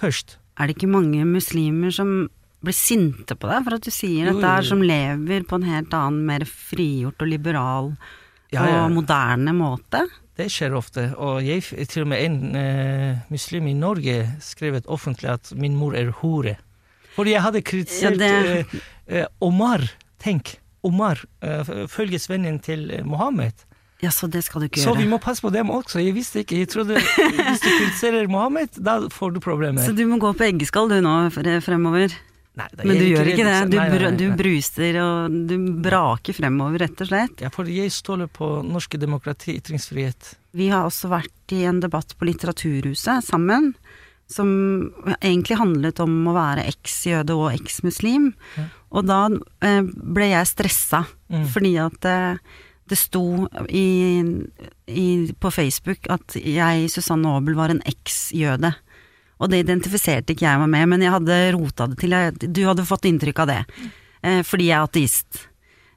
først. 0.00 0.38
Er 0.56 0.66
det 0.66 0.76
ikke 0.76 0.90
mange 0.90 1.24
muslimer 1.24 1.92
som 1.92 2.28
blir 2.64 2.74
sinte 2.74 3.36
på 3.36 3.48
deg 3.50 3.64
for 3.66 3.76
at 3.76 3.84
du 3.86 3.90
sier 3.94 4.30
dette 4.30 4.46
her, 4.48 4.62
som 4.66 4.80
lever 4.82 5.44
på 5.46 5.58
en 5.60 5.66
helt 5.68 5.92
annen, 5.94 6.22
mer 6.26 6.44
frigjort 6.48 7.20
og 7.22 7.28
liberal 7.30 7.92
Ja, 8.52 8.62
ja. 8.64 8.84
og 8.86 8.92
moderne 8.94 9.52
måte? 9.56 10.04
Det 10.36 10.48
skjer 10.52 10.74
ofte, 10.76 11.08
og 11.16 11.40
jeg, 11.44 11.62
til 11.88 12.04
og 12.04 12.08
med 12.12 12.20
en 12.22 12.56
eh, 12.60 13.22
muslim 13.32 13.66
i 13.70 13.74
Norge 13.76 14.18
skrevet 14.44 14.86
offentlig 14.92 15.30
at 15.32 15.52
min 15.56 15.76
mor 15.78 15.96
er 15.96 16.10
hore. 16.20 16.56
Fordi 17.16 17.32
jeg 17.32 17.42
hadde 17.46 17.62
kritisert 17.64 18.18
Ja, 18.20 18.42
det- 18.42 18.66
eh, 19.08 19.20
eh, 19.22 19.26
Omar, 19.40 19.80
tenk, 20.20 20.58
Omar, 20.84 21.22
eh, 21.42 21.64
følgesvennen 21.88 22.60
til 22.62 22.90
eh, 22.90 23.02
Mohammed. 23.04 23.64
Ja, 24.04 24.10
så 24.12 24.28
det 24.28 24.44
skal 24.44 24.60
du 24.60 24.66
ikke 24.68 24.82
Så 24.84 24.92
vi 24.94 25.06
må 25.08 25.16
passe 25.18 25.40
på 25.40 25.48
dem 25.50 25.70
også, 25.72 26.02
jeg 26.04 26.12
visste 26.14 26.42
ikke, 26.44 26.58
jeg 26.60 26.68
trodde 26.68 27.00
hvis 27.00 27.62
du 27.64 27.68
kritiserer 27.78 28.28
Mohammed, 28.28 28.76
da 28.76 28.98
får 29.08 29.32
du 29.32 29.40
problemer. 29.40 29.80
Så 29.86 29.96
du 29.96 30.04
må 30.06 30.18
gå 30.20 30.34
på 30.36 30.44
eggeskall 30.52 30.90
du 30.92 30.98
nå 31.00 31.14
fremover. 31.64 32.12
Nei, 32.56 32.66
Men 32.88 32.96
du 32.96 33.04
gjør 33.04 33.28
ikke 33.28 33.44
det. 33.44 33.56
Du, 33.68 33.76
Nei, 33.76 34.10
du 34.16 34.26
bruser 34.38 34.96
og 35.02 35.34
du 35.50 35.56
braker 35.84 36.32
fremover, 36.38 36.78
rett 36.86 37.02
og 37.04 37.10
slett. 37.10 37.42
Ja, 37.44 37.50
for 37.52 37.68
jeg 37.68 37.92
stoler 37.92 38.30
på 38.32 38.48
norske 38.64 38.96
demokrati, 39.00 39.58
ytringsfrihet. 39.60 40.30
Vi 40.56 40.70
har 40.72 40.86
også 40.88 41.10
vært 41.12 41.52
i 41.52 41.66
en 41.68 41.82
debatt 41.84 42.14
på 42.16 42.24
Litteraturhuset 42.30 43.26
sammen, 43.28 43.74
som 44.26 44.48
egentlig 45.20 45.58
handlet 45.60 46.00
om 46.02 46.14
å 46.26 46.32
være 46.34 46.64
eks-jøde 46.72 47.36
og 47.36 47.52
eks-muslim. 47.52 48.30
Ja. 48.56 48.64
Og 48.96 49.04
da 49.06 49.20
eh, 49.62 49.82
ble 49.84 50.32
jeg 50.32 50.48
stressa, 50.54 51.04
Mm. 51.26 51.42
fordi 51.50 51.72
at 51.82 51.94
det, 52.06 52.18
det 52.86 52.96
sto 53.00 53.48
i, 53.68 54.22
i, 54.86 55.06
på 55.42 55.50
Facebook 55.50 56.06
at 56.08 56.36
jeg, 56.38 56.84
Susanne 56.92 57.26
Aabel, 57.34 57.56
var 57.58 57.72
en 57.74 57.82
eks-jøde. 57.82 58.70
Og 59.36 59.52
det 59.52 59.64
identifiserte 59.64 60.32
ikke 60.32 60.46
jeg 60.46 60.62
meg 60.62 60.72
med, 60.72 60.88
men 60.94 61.04
jeg 61.04 61.12
hadde 61.12 61.42
rota 61.56 61.90
det 61.90 61.98
til. 62.00 62.16
Jeg, 62.16 62.52
du 62.56 62.62
hadde 62.64 62.88
fått 62.88 63.08
inntrykk 63.08 63.44
av 63.44 63.52
det. 63.52 63.60
Eh, 64.24 64.40
fordi 64.46 64.70
jeg 64.70 64.78
er 64.78 64.88
ateist. 64.88 65.42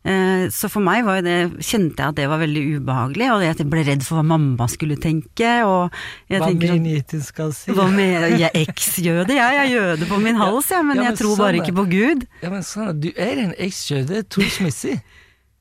Eh, 0.03 0.45
så 0.55 0.69
for 0.71 0.83
meg 0.83 1.03
var 1.03 1.19
det, 1.23 1.37
kjente 1.59 1.99
jeg 1.99 2.13
at 2.13 2.17
det 2.17 2.27
var 2.31 2.39
veldig 2.39 2.63
ubehagelig, 2.79 3.27
og 3.33 3.43
jeg 3.43 3.67
ble 3.71 3.83
redd 3.87 4.03
for 4.07 4.19
hva 4.19 4.25
mamma 4.31 4.67
skulle 4.71 4.95
tenke. 4.99 5.49
Hva 5.63 6.49
min 6.55 6.99
sånn, 7.03 7.23
skal 7.25 7.55
si. 7.55 7.75
hva 7.75 7.87
med 7.91 8.39
jeg 8.39 8.47
er 8.47 8.59
eks-jøde? 8.63 9.35
Jeg, 9.35 9.55
jeg 9.57 9.63
er 9.65 9.71
jøde 9.73 10.09
på 10.09 10.19
min 10.23 10.39
hals, 10.39 10.71
jeg, 10.71 10.87
men 10.87 10.99
Ja, 10.99 11.03
men 11.03 11.11
jeg 11.11 11.21
tror 11.21 11.35
sånn 11.35 11.43
bare 11.45 11.63
ikke 11.63 11.75
på 11.81 11.87
Gud. 11.91 12.27
Ja, 12.43 12.53
men 12.53 12.63
sånn, 12.67 12.93
du 13.03 13.09
er 13.15 13.43
en 13.43 13.55
eks-jøde 13.59 14.23
trosmessig. 14.31 14.99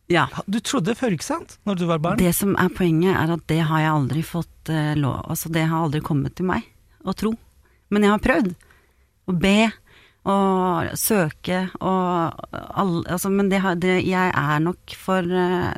Ja. 0.09 0.25
Du 0.49 0.57
trodde 0.65 0.95
før, 0.97 1.13
ikke 1.13 1.27
sant? 1.27 1.59
Når 1.69 1.83
du 1.83 1.85
var 1.91 2.01
barn? 2.01 2.21
Det 2.21 2.31
som 2.37 2.55
er 2.57 2.71
poenget, 2.73 3.13
er 3.13 3.35
at 3.35 3.45
det 3.51 3.61
har 3.69 3.83
jeg 3.85 3.93
aldri 3.93 4.23
fått 4.25 4.73
eh, 4.73 4.95
lov 4.97 5.21
Altså, 5.29 5.51
det 5.53 5.67
har 5.69 5.85
aldri 5.85 6.01
kommet 6.05 6.39
til 6.39 6.49
meg 6.49 6.65
å 7.05 7.13
tro. 7.13 7.35
Men 7.95 8.07
jeg 8.07 8.15
har 8.15 8.25
prøvd. 8.25 8.55
Å 9.29 9.37
be 9.37 9.59
og 10.29 10.97
søke 10.99 11.63
og 11.79 12.41
alle 12.53 13.05
Altså, 13.09 13.31
men 13.33 13.49
det 13.49 13.63
det, 13.81 14.01
jeg 14.05 14.33
er 14.35 14.59
nok 14.61 14.95
for 14.99 15.25
uh, 15.25 15.73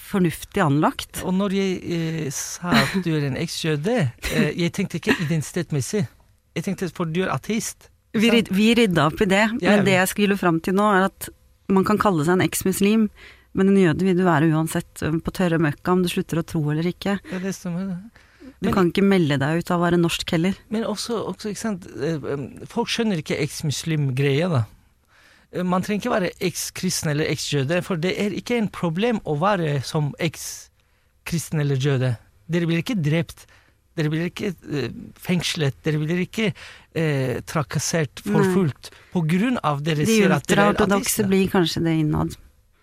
fornuftig 0.00 0.62
anlagt. 0.62 1.22
Og 1.26 1.34
når 1.36 1.54
jeg 1.56 1.72
eh, 1.84 2.28
sa 2.32 2.72
at 2.82 2.94
du 3.04 3.10
er 3.12 3.26
en 3.28 3.36
eks-jøde, 3.36 3.96
eh, 4.32 4.50
jeg 4.56 4.72
tenkte 4.72 4.98
ikke 4.98 5.16
identitetsmessig. 5.20 6.06
Jeg 6.56 6.64
tenkte 6.64 6.88
for 6.96 7.08
du 7.08 7.22
er 7.26 7.32
ateist. 7.34 7.90
Vi, 8.16 8.28
ryd, 8.32 8.50
vi 8.52 8.70
rydda 8.76 9.06
opp 9.08 9.20
i 9.24 9.28
det, 9.28 9.44
Ja, 9.60 9.60
ja. 9.60 9.76
men 9.76 9.86
det 9.88 9.94
jeg 9.98 10.10
skulle 10.10 10.36
fram 10.40 10.60
til 10.64 10.76
nå, 10.76 10.88
er 10.96 11.06
at 11.10 11.28
man 11.72 11.84
kan 11.88 12.00
kalle 12.00 12.26
seg 12.26 12.36
en 12.36 12.44
eks-muslim, 12.44 13.06
men 13.56 13.70
en 13.70 13.78
jøde 13.80 14.04
vil 14.04 14.18
du 14.18 14.24
være 14.26 14.50
uansett, 14.52 15.00
på 15.00 15.32
tørre 15.36 15.60
møkka, 15.60 15.94
om 15.94 16.04
du 16.04 16.10
slutter 16.12 16.40
å 16.40 16.44
tro 16.44 16.60
eller 16.72 16.88
ikke. 16.88 17.18
Ja, 17.32 17.40
det 17.40 17.54
stemmer. 17.56 17.94
Du 18.62 18.68
Men- 18.68 18.74
kan 18.74 18.90
ikke 18.92 19.02
melde 19.02 19.38
deg 19.42 19.58
ut 19.58 19.70
av 19.74 19.80
å 19.80 19.82
være 19.82 19.98
norsk 19.98 20.30
heller. 20.30 20.54
Men 20.70 20.84
også, 20.86 21.16
også 21.26 21.50
ikke 21.50 21.58
sant, 21.58 21.86
eh, 21.98 22.66
folk 22.70 22.86
skjønner 22.88 23.18
ikke 23.18 23.40
eks-muslim-greia, 23.42 24.48
da. 24.48 24.64
Eh, 25.52 25.64
Man 25.64 25.82
trenger 25.82 26.00
ikke 26.04 26.20
være 26.20 26.30
eks-kristen 26.40 27.10
eller 27.10 27.26
eks-jøde, 27.26 27.82
for 27.82 27.96
det 27.96 28.14
er 28.16 28.30
ikke 28.30 28.56
en 28.58 28.68
problem 28.68 29.18
å 29.26 29.34
være 29.40 29.82
som 29.82 30.14
eks-kristen 30.20 31.60
eller 31.60 31.76
jøde. 31.76 32.16
Dere 32.48 32.66
blir 32.66 32.82
ikke 32.84 33.02
drept. 33.02 33.46
Dere 33.96 34.08
blir 34.08 34.30
ikke 34.30 34.54
eh, 34.72 34.88
fengslet. 35.20 35.74
Dere 35.82 35.98
blir 35.98 36.22
ikke 36.24 36.52
eh, 36.94 37.40
trakassert, 37.44 38.22
forfulgt, 38.24 38.90
på 39.12 39.26
grunn 39.26 39.58
av 39.64 39.82
dere 39.82 40.06
De 40.06 40.06
sier 40.06 40.30
at 40.32 40.46
dere 40.46 40.68
er 40.68 40.72
ultraortodokse 40.76 41.26
blir 41.28 41.50
kanskje 41.52 41.82
det 41.82 41.98
innad. 41.98 42.38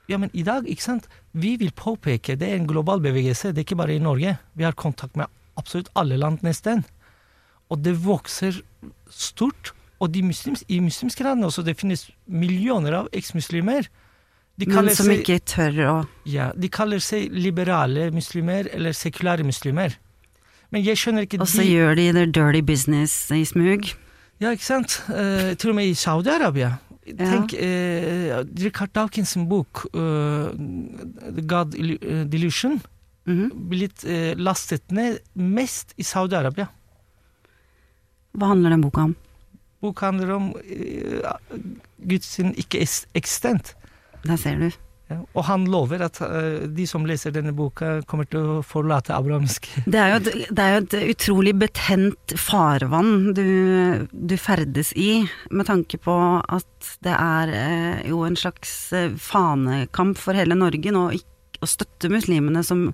Ja, 0.10 0.18
men 0.18 0.30
i 0.34 0.44
dag, 0.44 0.66
ikke 0.68 0.82
sant, 0.84 1.08
vi 1.34 1.56
vil 1.62 1.72
påpeke, 1.72 2.36
det 2.38 2.50
er 2.50 2.56
en 2.60 2.68
global 2.68 3.00
bevegelse, 3.00 3.54
det 3.54 3.62
er 3.64 3.68
ikke 3.68 3.78
bare 3.80 3.96
i 3.96 4.02
Norge. 4.04 4.38
Vi 4.58 4.66
har 4.66 4.74
kontakt 4.74 5.16
med 5.16 5.28
absolutt 5.60 5.92
alle 6.00 6.18
land 6.20 6.44
nesten. 6.46 6.86
Og 7.70 7.84
det 7.86 7.98
vokser 8.02 8.62
stort. 9.12 9.74
Og 10.00 10.14
de 10.14 10.24
muslims, 10.24 10.64
i 10.72 10.80
muslimske 10.80 11.26
land 11.28 11.44
også, 11.44 11.64
det 11.68 11.76
finnes 11.80 12.06
millioner 12.26 12.96
av 13.02 13.10
eksmuslimer. 13.16 13.90
Men 14.60 14.90
som 14.92 15.08
seg, 15.08 15.22
ikke 15.22 15.40
tør 15.48 15.78
å 15.88 15.96
ja, 16.28 16.50
de 16.56 16.68
kaller 16.72 17.00
seg 17.04 17.32
liberale 17.32 18.10
muslimer 18.12 18.68
eller 18.76 18.96
sekulære 18.96 19.46
muslimer. 19.48 19.96
Men 20.74 20.84
jeg 20.84 21.00
skjønner 21.00 21.26
ikke 21.26 21.40
Og 21.42 21.48
så 21.50 21.64
de 21.64 21.72
gjør 21.72 21.96
de 21.98 22.08
their 22.18 22.32
dirty 22.32 22.62
business 22.66 23.14
i 23.32 23.46
smug. 23.48 23.88
Ja, 24.40 24.52
ikke 24.56 24.68
sant? 24.68 25.00
Uh, 25.10 25.56
til 25.60 25.72
og 25.72 25.80
med 25.80 25.92
i 25.92 25.96
Saudi-Arabia. 25.98 26.74
Tenk 27.10 27.56
uh, 27.58 28.44
Richard 28.62 28.92
Dawkins' 28.96 29.36
bok 29.50 29.88
uh, 29.96 30.52
God 31.50 31.76
Illu- 31.80 32.00
eh, 33.30 33.36
Mhm. 33.36 33.70
blitt 33.70 34.04
eh, 34.06 34.34
lastet 34.36 34.92
ned 34.92 35.20
mest 35.36 35.94
i 35.98 36.04
Saudi-Arabia. 36.04 36.68
Hva 38.38 38.52
handler 38.54 38.70
den 38.76 38.82
boka 38.86 39.04
om? 39.10 39.16
Boka 39.82 40.10
handler 40.12 40.32
om 40.36 40.50
uh, 40.52 41.32
Guds 42.10 42.28
sin 42.36 42.52
ikke-eksistent. 42.60 43.74
Der 44.26 44.38
ser 44.38 44.60
du. 44.60 44.70
Ja. 45.10 45.16
Og 45.34 45.46
han 45.48 45.64
lover 45.72 46.04
at 46.06 46.20
uh, 46.22 46.68
de 46.70 46.86
som 46.86 47.06
leser 47.08 47.32
denne 47.34 47.54
boka, 47.58 47.96
kommer 48.06 48.28
til 48.30 48.44
å 48.44 48.58
forlate 48.62 49.16
abrahamsk 49.16 49.66
Det 49.90 49.98
er 49.98 50.12
jo 50.12 50.20
et, 50.20 50.28
det 50.54 50.66
er 50.66 50.76
jo 50.76 50.82
et 50.84 50.98
utrolig 51.16 51.56
betent 51.58 52.36
farvann 52.38 53.32
du, 53.34 54.06
du 54.14 54.36
ferdes 54.38 54.92
i, 54.94 55.24
med 55.50 55.66
tanke 55.72 55.98
på 56.04 56.14
at 56.46 56.92
det 57.08 57.16
er 57.16 57.56
uh, 57.56 58.04
jo 58.12 58.22
en 58.28 58.38
slags 58.38 58.76
eh, 58.94 59.10
fanekamp 59.18 60.20
for 60.22 60.38
hele 60.38 60.60
Norge 60.60 60.94
nå 60.94 61.08
ikk- 61.18 61.26
å 61.62 61.68
støtte 61.70 62.10
muslimene 62.12 62.64
som 62.66 62.90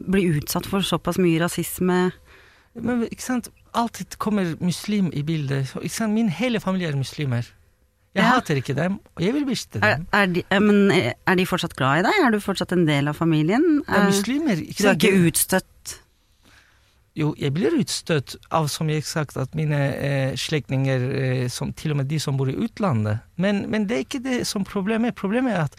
blir 0.00 0.38
utsatt 0.40 0.66
for 0.70 0.80
såpass 0.86 1.18
mye 1.20 1.40
rasisme. 1.42 2.10
Men 2.80 3.02
ikke 3.10 3.22
sant, 3.26 3.48
alltid 3.76 4.16
kommer 4.22 4.54
muslim 4.62 5.10
i 5.12 5.22
bildet. 5.26 5.72
Ikke 5.80 5.90
sant? 5.96 6.14
Min 6.14 6.28
hele 6.32 6.60
familie 6.62 6.88
er 6.92 6.96
muslimer. 6.98 7.48
Jeg 8.14 8.24
Ja. 8.24 8.30
hater 8.40 8.56
ikke 8.58 8.74
dem, 8.74 8.98
og 9.14 9.22
jeg 9.22 9.32
vil 9.34 9.44
Er, 9.46 9.80
dem. 9.96 10.06
er, 10.12 10.26
de, 10.26 10.42
eh, 10.50 10.58
men 10.58 10.90
eh, 10.90 11.12
er 11.26 11.34
de 11.36 11.44
fortsatt 11.46 11.76
glad 11.76 12.00
i 12.00 12.02
deg? 12.02 12.12
Er 12.26 12.30
du 12.32 12.40
fortsatt 12.40 12.72
en 12.72 12.84
del 12.84 13.06
av 13.06 13.14
familien? 13.14 13.82
Er 13.88 14.00
Eh, 14.00 14.06
muslimer. 14.06 14.56
Ikke 14.58 14.82
Du 14.82 14.88
er 14.88 14.94
ikke 14.96 15.30
utstøtt? 15.30 16.00
Jo, 17.18 17.34
jeg 17.38 17.52
blir 17.54 17.74
utstøtt 17.74 18.36
av, 18.54 18.68
som 18.70 18.88
jeg 18.88 19.02
har 19.02 19.08
sagt, 19.08 19.36
at 19.36 19.54
mine 19.54 19.74
eh, 19.76 20.34
slektninger, 20.38 21.00
eh, 21.10 21.48
som, 21.48 21.72
til 21.72 21.90
og 21.90 21.96
med 21.98 22.08
de 22.08 22.18
som 22.22 22.36
bor 22.38 22.48
i 22.48 22.54
utlandet. 22.54 23.20
Men, 23.36 23.64
men 23.70 23.86
det 23.86 23.96
er 23.96 24.04
ikke 24.04 24.22
det 24.22 24.46
som 24.46 24.64
problemet 24.64 25.10
er. 25.10 25.16
Problemet 25.18 25.52
er 25.52 25.64
at 25.64 25.74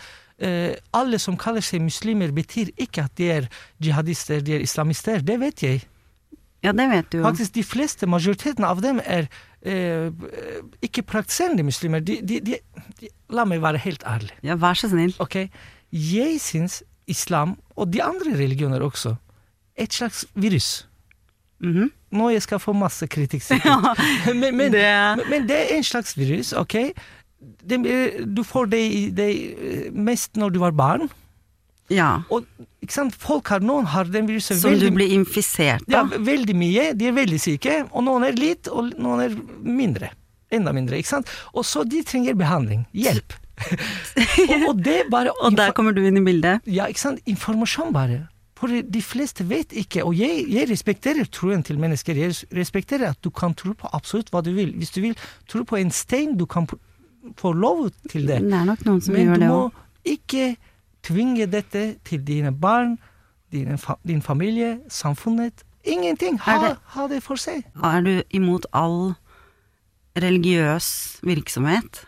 alle 0.98 1.20
som 1.22 1.36
kaller 1.38 1.62
seg 1.62 1.82
muslimer, 1.86 2.32
betyr 2.34 2.72
ikke 2.82 3.04
at 3.06 3.16
de 3.20 3.28
er 3.30 3.48
jihadister, 3.84 4.42
de 4.42 4.56
er 4.58 4.64
islamister. 4.66 5.22
Det 5.22 5.40
vet 5.40 5.62
jeg. 5.64 5.82
Ja, 6.64 6.72
det 6.78 6.88
vet 6.92 7.10
du 7.12 7.18
jo. 7.20 7.24
Faktisk 7.26 7.54
de 7.58 7.64
fleste, 7.66 8.06
majoriteten 8.10 8.66
av 8.66 8.82
dem, 8.82 9.00
er 9.06 9.28
eh, 9.66 10.10
ikke 10.86 11.02
praktiserende 11.10 11.64
muslimer. 11.66 12.04
De, 12.06 12.20
de, 12.22 12.40
de, 12.46 12.60
la 13.34 13.46
meg 13.50 13.62
være 13.64 13.82
helt 13.82 14.04
ærlig. 14.06 14.30
Ja, 14.46 14.56
vær 14.62 14.78
så 14.78 14.90
snill. 14.92 15.14
Ok, 15.22 15.40
Jeg 15.92 16.38
syns 16.40 16.84
islam, 17.10 17.58
og 17.76 17.90
de 17.92 18.00
andre 18.04 18.38
religioner 18.40 18.82
også, 18.86 19.16
er 19.76 19.84
et 19.90 19.94
slags 19.94 20.26
virus. 20.36 20.88
Mhm. 21.62 21.90
Nå 22.12 22.30
jeg 22.34 22.42
skal 22.44 22.60
få 22.60 22.74
masse 22.76 23.08
kritikk, 23.08 23.42
sikkert. 23.46 24.00
men, 24.42 24.56
men, 24.58 24.72
Det- 24.74 25.28
men 25.30 25.46
det 25.48 25.58
er 25.58 25.76
en 25.78 25.84
slags 25.84 26.14
virus, 26.18 26.54
ok? 26.54 26.76
Det, 27.42 27.80
eh, 27.90 28.22
du 28.26 28.44
får 28.46 28.70
det, 28.72 28.84
det 29.18 29.30
eh, 29.32 29.90
mest 29.94 30.38
når 30.38 30.54
du 30.56 30.62
var 30.62 30.76
barn. 30.78 31.10
Ja. 31.92 32.24
Og 32.32 32.48
folk 33.20 33.52
har, 33.52 33.64
noen 33.64 33.90
har 33.92 34.08
den 34.10 34.30
viruset 34.30 34.62
Som 34.62 34.78
du 34.80 34.88
blir 34.96 35.12
infisert 35.12 35.84
ja, 35.92 36.06
veldig 36.08 36.56
mye. 36.56 36.88
De 36.98 37.10
er 37.10 37.16
veldig 37.16 37.40
syke, 37.42 37.82
og 37.92 38.06
noen 38.08 38.30
er 38.30 38.38
litt, 38.40 38.72
og 38.72 38.94
noen 39.02 39.26
er 39.26 39.38
mindre. 39.62 40.12
Enda 40.52 40.74
mindre, 40.76 41.00
ikke 41.00 41.16
sant? 41.16 41.32
Og 41.56 41.66
så 41.68 41.84
de 41.88 42.02
trenger 42.08 42.36
behandling. 42.40 42.86
Hjelp. 42.96 43.38
og, 43.72 44.68
og 44.72 44.80
det 44.82 45.04
bare 45.12 45.34
Og 45.46 45.54
der 45.54 45.74
kommer 45.78 45.94
du 45.94 46.02
inn 46.08 46.18
i 46.18 46.24
bildet. 46.26 46.66
Ja, 46.66 46.88
ikke 46.90 47.04
sant? 47.04 47.22
Informasjon 47.30 47.94
bare. 47.96 48.26
For 48.62 48.70
de 48.70 49.02
fleste 49.02 49.46
vet 49.50 49.74
ikke, 49.74 50.04
og 50.06 50.14
jeg, 50.20 50.44
jeg 50.54 50.68
respekterer 50.70 51.26
troen 51.34 51.64
til 51.66 51.80
mennesker. 51.82 52.18
Jeg 52.18 52.36
respekterer 52.54 53.10
at 53.10 53.18
du 53.26 53.32
kan 53.34 53.56
tro 53.58 53.74
på 53.78 53.90
absolutt 53.90 54.30
hva 54.30 54.44
du 54.46 54.52
vil. 54.54 54.76
Hvis 54.78 54.94
du 54.94 55.02
vil 55.02 55.16
tro 55.50 55.64
på 55.66 55.80
en 55.80 55.90
stein, 55.94 56.36
du 56.38 56.46
kan 56.46 56.68
p- 57.22 57.34
få 57.38 57.52
lov 57.54 57.90
til 58.10 58.28
det. 58.28 58.42
Det 58.42 58.54
er 58.54 58.66
nok 58.66 58.86
noen 58.86 59.02
som 59.02 59.14
Men 59.14 59.28
gjør 59.28 59.40
du 59.40 59.48
må 59.48 59.72
ikke 60.06 60.56
tvinge 61.04 61.48
dette 61.52 61.96
til 62.06 62.24
dine 62.26 62.52
barn, 62.52 62.98
dine 63.52 63.78
fa 63.78 63.96
din 64.08 64.22
familie, 64.22 64.80
samfunnet. 64.90 65.64
Ingenting. 65.84 66.38
Ha, 66.40 66.60
det- 66.70 66.78
ha 66.96 67.08
det 67.08 67.24
for 67.24 67.36
seg. 67.36 67.64
Er 67.84 68.02
du 68.02 68.24
imot 68.32 68.66
all 68.74 69.16
religiøs 70.18 71.20
virksomhet? 71.24 72.04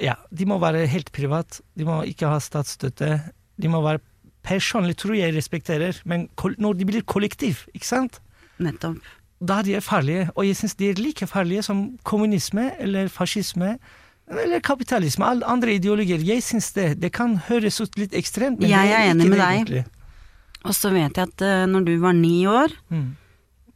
Ja, 0.00 0.14
de 0.34 0.46
må 0.48 0.58
være 0.58 0.86
helt 0.90 1.12
privat. 1.12 1.60
De 1.78 1.84
må 1.84 2.00
ikke 2.08 2.26
ha 2.28 2.38
statsstøtte. 2.42 3.20
De 3.60 3.68
må 3.68 3.82
være 3.84 4.00
personlig, 4.42 4.96
tror 4.98 5.14
jeg 5.14 5.34
respekterer, 5.36 6.00
men 6.04 6.28
når 6.58 6.72
de 6.78 6.84
blir 6.88 7.02
kollektiv, 7.06 7.66
ikke 7.74 7.86
sant? 7.86 8.20
Nettopp. 8.58 8.96
da 9.42 9.60
de 9.62 9.74
er 9.74 9.80
farlige, 9.80 10.30
og 10.36 10.44
jeg 10.46 10.54
syns 10.56 10.74
de 10.78 10.90
er 10.90 10.94
like 11.02 11.26
farlige 11.26 11.62
som 11.62 11.98
kommunisme 12.04 12.72
eller 12.78 13.08
fascisme 13.08 13.76
eller 14.30 14.60
kapitalisme, 14.60 15.24
alle 15.26 15.44
andre 15.46 15.74
ideologier. 15.74 16.18
Jeg 16.24 16.42
syns 16.42 16.72
det. 16.76 17.00
Det 17.00 17.10
kan 17.12 17.36
høres 17.48 17.80
ut 17.80 17.98
litt 17.98 18.12
ekstremt, 18.14 18.60
men 18.60 18.70
Jeg 18.70 18.92
er 18.92 19.10
enig 19.10 19.28
med 19.28 19.38
det 19.38 19.42
deg. 19.42 19.56
egentlig. 19.56 19.84
Og 20.64 20.74
så 20.78 20.92
vet 20.94 21.16
jeg 21.18 21.26
at 21.28 21.42
uh, 21.42 21.66
når 21.66 21.84
du 21.84 21.96
var 22.00 22.12
ni 22.14 22.46
år, 22.46 22.70
Mm. 22.88 23.16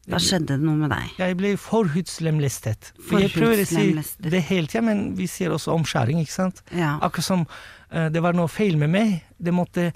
da 0.08 0.16
skjedde 0.22 0.46
det 0.54 0.60
noe 0.62 0.76
med 0.76 0.90
deg. 0.90 1.10
Jeg 1.18 1.36
ble 1.36 1.56
forhudslemlestet. 1.58 2.92
For 3.08 3.18
Jeg 3.18 3.32
prøver 3.34 3.64
å 3.64 3.66
si 3.66 4.28
det 4.30 4.42
hele 4.46 4.66
tida, 4.70 4.82
men 4.86 5.16
vi 5.18 5.26
sier 5.26 5.50
også 5.50 5.74
omskjæring, 5.74 6.20
ikke 6.22 6.32
sant? 6.32 6.62
Ja. 6.70 6.98
Akkurat 7.02 7.24
som 7.26 7.42
uh, 7.92 8.08
det 8.08 8.22
var 8.22 8.32
noe 8.38 8.46
feil 8.48 8.76
med 8.78 8.90
meg. 8.94 9.16
Det 9.36 9.52
måtte 9.52 9.92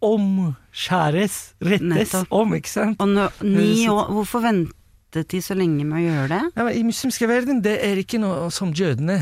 omskjæres, 0.00 1.54
rettes 1.60 1.82
Nettopp. 1.82 2.28
om, 2.30 2.54
ikke 2.54 2.70
sant? 2.70 3.00
Og 3.02 3.08
nå, 3.10 3.26
ni 3.42 3.88
år, 3.90 4.10
hvorfor 4.14 4.44
ventet 4.44 5.28
de 5.32 5.40
så 5.42 5.56
lenge 5.58 5.84
med 5.84 5.98
å 5.98 6.04
gjøre 6.06 6.28
det? 6.32 6.40
Ja, 6.56 6.68
I 6.70 6.82
muslimske 6.86 7.28
verden 7.30 7.62
det 7.64 7.76
er 7.84 7.98
ikke 8.00 8.20
noe 8.22 8.48
som 8.54 8.70
jødene. 8.72 9.18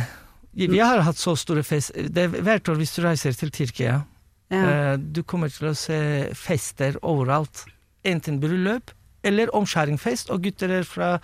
Vi 0.57 0.81
har 0.81 1.03
hatt 1.05 1.21
så 1.21 1.37
store 1.37 1.63
fest... 1.67 1.93
Det 1.95 2.27
er 2.27 2.37
hvert 2.47 2.69
år 2.73 2.79
hvis 2.81 2.95
du 2.97 3.03
reiser 3.05 3.37
til 3.37 3.53
Tyrkia, 3.53 4.03
Ja. 4.49 4.61
eh, 4.63 4.97
du 4.97 5.23
kommer 5.23 5.51
til 5.53 5.69
å 5.69 5.75
se 5.77 5.99
fester 6.39 6.97
overalt. 7.03 7.67
Enten 8.07 8.39
bryllup 8.41 8.93
eller 9.27 9.51
omskjæringsfest, 9.59 10.31
og 10.31 10.45
gutter 10.47 10.71
er 10.71 10.87
fra 10.87 11.17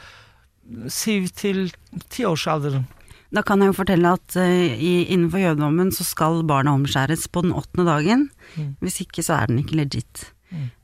syv 0.91 1.31
til 1.39 1.71
tiårsalderen. 2.11 2.85
Da 3.33 3.41
kan 3.47 3.63
jeg 3.63 3.71
jo 3.71 3.79
fortelle 3.79 4.13
at 4.19 4.37
uh, 4.37 4.45
i, 4.77 5.07
innenfor 5.09 5.41
jødedommen 5.41 5.93
så 5.95 6.05
skal 6.05 6.43
barna 6.45 6.75
omskjæres 6.77 7.25
på 7.33 7.45
den 7.47 7.55
åttende 7.57 7.87
dagen. 7.89 8.27
Mm. 8.59 8.75
Hvis 8.85 9.01
ikke 9.07 9.25
så 9.25 9.39
er 9.39 9.49
den 9.49 9.63
ikke 9.63 9.79
legit. 9.79 10.27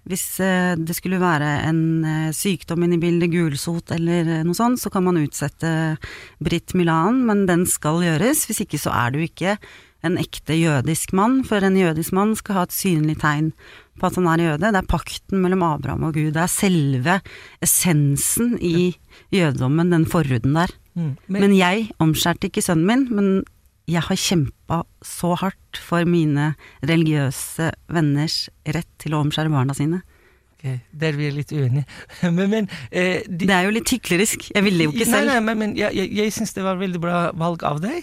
Hvis 0.09 0.25
eh, 0.41 0.73
det 0.81 0.97
skulle 0.97 1.21
være 1.21 1.51
en 1.69 1.83
eh, 2.09 2.31
sykdom 2.37 2.87
inne 2.87 2.97
i 2.97 3.03
bildet, 3.03 3.33
gulsot 3.33 3.93
eller 3.97 4.31
eh, 4.39 4.47
noe 4.47 4.57
sånt, 4.57 4.81
så 4.81 4.93
kan 4.93 5.05
man 5.05 5.21
utsette 5.21 5.71
Britt 6.41 6.73
Milan, 6.79 7.21
men 7.29 7.45
den 7.51 7.67
skal 7.69 8.01
gjøres. 8.07 8.47
Hvis 8.49 8.63
ikke 8.65 8.81
så 8.81 8.95
er 8.97 9.13
du 9.13 9.21
ikke 9.25 9.59
en 10.07 10.17
ekte 10.21 10.57
jødisk 10.57 11.13
mann, 11.19 11.43
for 11.45 11.65
en 11.65 11.77
jødisk 11.77 12.15
mann 12.17 12.33
skal 12.39 12.61
ha 12.61 12.65
et 12.69 12.77
synlig 12.77 13.19
tegn 13.21 13.53
på 13.99 14.09
at 14.09 14.17
han 14.17 14.29
er 14.31 14.45
jøde. 14.45 14.71
Det 14.71 14.81
er 14.81 14.91
pakten 14.95 15.43
mellom 15.43 15.65
Abraham 15.67 16.09
og 16.09 16.17
Gud. 16.17 16.33
Det 16.37 16.45
er 16.45 16.53
selve 16.53 17.19
essensen 17.65 18.55
i 18.63 18.93
jødedommen, 19.35 19.93
den 19.93 20.07
forhuden 20.09 20.55
der. 20.57 20.73
Mm. 20.99 21.15
Men, 21.31 21.55
jeg 21.55 21.91
omskjærte 22.03 22.49
ikke 22.49 22.65
sønnen 22.65 22.87
min, 22.89 23.07
men 23.15 23.29
jeg 23.89 24.03
har 24.05 24.19
kjempa 24.21 24.83
så 25.05 25.33
hardt 25.41 25.79
for 25.81 26.05
mine 26.09 26.51
religiøse 26.85 27.71
venners 27.89 28.49
rett 28.69 28.89
til 29.01 29.15
å 29.17 29.23
omskjære 29.25 29.53
barna 29.55 29.77
sine. 29.77 30.03
Ok, 30.59 30.67
Der 30.93 31.17
vi 31.17 31.29
er 31.29 31.37
litt 31.37 31.53
uenige. 31.55 31.87
men, 32.37 32.51
men 32.51 32.69
eh, 32.91 33.23
de, 33.25 33.47
Det 33.47 33.55
er 33.55 33.65
jo 33.69 33.73
litt 33.79 33.93
hyklerisk. 33.95 34.51
Jeg 34.55 34.67
ville 34.67 34.89
jo 34.89 34.93
ikke 34.93 35.07
selv. 35.09 35.31
nei, 35.33 35.41
men, 35.47 35.59
men 35.63 35.75
jeg, 35.79 35.95
jeg, 35.97 36.13
jeg 36.19 36.35
syns 36.37 36.53
det 36.57 36.67
var 36.67 36.81
veldig 36.81 37.01
bra 37.01 37.21
valg 37.39 37.65
av 37.65 37.81
deg. 37.85 38.03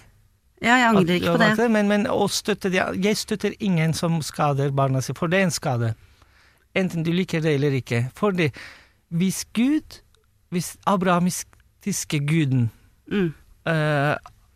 Ja, 0.64 0.78
jeg 0.80 0.88
angrer 0.88 1.20
ikke 1.20 1.36
på 1.36 1.42
det. 1.44 1.52
det. 1.60 1.68
Men, 1.76 1.90
men 1.92 2.08
støtte 2.32 2.72
jeg 2.74 3.18
støtter 3.20 3.54
ingen 3.60 3.94
som 3.94 4.18
skader 4.24 4.72
barna 4.74 5.02
sine, 5.04 5.18
for 5.20 5.30
det 5.30 5.42
er 5.44 5.50
en 5.50 5.54
skade. 5.54 5.92
Enten 6.76 7.04
du 7.06 7.12
liker 7.14 7.44
det 7.44 7.58
eller 7.60 7.76
ikke. 7.78 8.06
Fordi 8.18 8.50
hvis 9.14 9.44
Gud, 9.54 10.00
hvis 10.50 10.76
abrahamistiske 10.88 12.24
guden 12.26 12.72
Mm. 13.06 13.36
eh, 13.70 14.16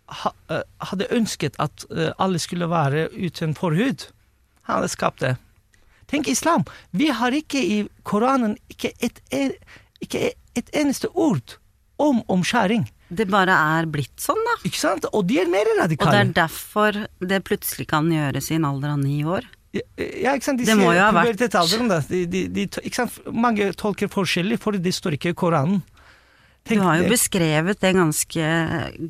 hadde 0.10 1.08
ønsket 1.16 1.56
at 1.62 1.86
eh, 1.94 2.12
alle 2.20 2.40
skulle 2.42 2.68
være 2.72 3.08
uten 3.14 3.54
forhud, 3.58 4.08
han 4.68 4.80
hadde 4.80 4.92
skapt 4.94 5.24
det. 5.26 5.36
Tenk 6.10 6.28
islam. 6.32 6.64
Vi 6.98 7.12
har 7.14 7.36
ikke 7.38 7.60
i 7.62 7.80
Koranen 8.04 8.56
ikke 8.74 8.92
et, 9.06 9.20
e- 9.30 9.54
ikke 10.02 10.32
et 10.58 10.72
eneste 10.74 11.10
ord 11.14 11.58
om 12.02 12.24
omskjæring. 12.32 12.88
Det 13.10 13.26
bare 13.30 13.54
er 13.78 13.88
blitt 13.90 14.22
sånn, 14.22 14.40
da. 14.46 14.56
Ikke 14.66 14.78
sant? 14.82 15.06
Og 15.14 15.26
de 15.30 15.40
er 15.42 15.50
mer 15.50 15.66
Og 15.82 15.90
det 15.90 16.02
er 16.02 16.34
derfor 16.34 16.98
det 17.22 17.44
plutselig 17.46 17.88
kan 17.90 18.10
gjøres 18.14 18.50
i 18.52 18.58
en 18.58 18.66
alder 18.70 18.94
av 18.96 19.00
ni 19.02 19.24
år. 19.26 19.46
Ja, 19.74 19.82
ja, 19.98 20.34
ikke 20.34 20.46
sant? 20.48 20.60
De 20.62 20.66
Det 20.66 20.78
må 20.78 20.94
jo 20.94 21.00
ha 21.02 21.12
vært- 21.14 21.36
pubertetsalderen. 21.38 21.90
De, 22.10 22.26
de, 22.26 22.66
de? 22.66 23.08
Mange 23.32 23.72
tolker 23.78 24.10
forskjellig, 24.10 24.58
for 24.62 24.72
det 24.74 24.94
står 24.94 25.18
ikke 25.18 25.34
i 25.34 25.38
Koranen. 25.38 25.84
Du 26.70 26.82
har 26.86 27.00
jo 27.02 27.08
beskrevet 27.10 27.80
det 27.82 27.92
ganske 27.98 28.50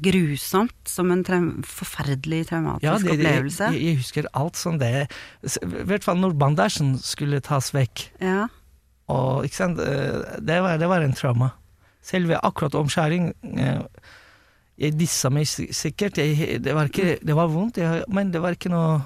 grusomt, 0.06 0.76
som 0.88 1.12
en 1.12 1.24
traum 1.28 1.50
forferdelig 1.68 2.46
traumatisk 2.50 2.86
ja, 2.88 2.96
det, 3.04 3.16
opplevelse. 3.18 3.72
jeg, 3.76 3.84
jeg 3.88 4.00
husker 4.02 4.30
alt 4.34 4.60
som 4.60 4.80
det. 4.82 4.94
I 5.44 5.84
hvert 5.90 6.06
fall 6.06 6.20
når 6.22 6.38
bandasjen 6.40 6.96
skulle 7.04 7.42
tas 7.46 7.74
vekk. 7.76 8.10
ja. 8.24 8.48
Og, 9.10 9.42
ikke 9.48 9.58
sant? 9.58 9.80
eh, 9.82 10.38
Det, 10.46 10.60
var, 10.62 10.76
det 10.78 10.86
var 10.86 11.02
en 11.02 11.16
trauma. 11.18 11.48
Selve 12.06 12.38
akkurat 12.46 12.76
omskjæring 12.78 13.32
eh, 13.58 13.80
Jeg 14.78 14.94
dissa 15.00 15.32
meg 15.34 15.48
sikkert. 15.50 16.20
Jeg, 16.22 16.60
det, 16.62 16.76
var 16.78 16.92
ikke, 16.92 17.16
det 17.26 17.36
var 17.36 17.50
vondt, 17.50 17.80
jeg, 17.82 18.04
men 18.14 18.30
det 18.32 18.44
var 18.44 18.54
ikke 18.54 18.70
noe 18.70 19.00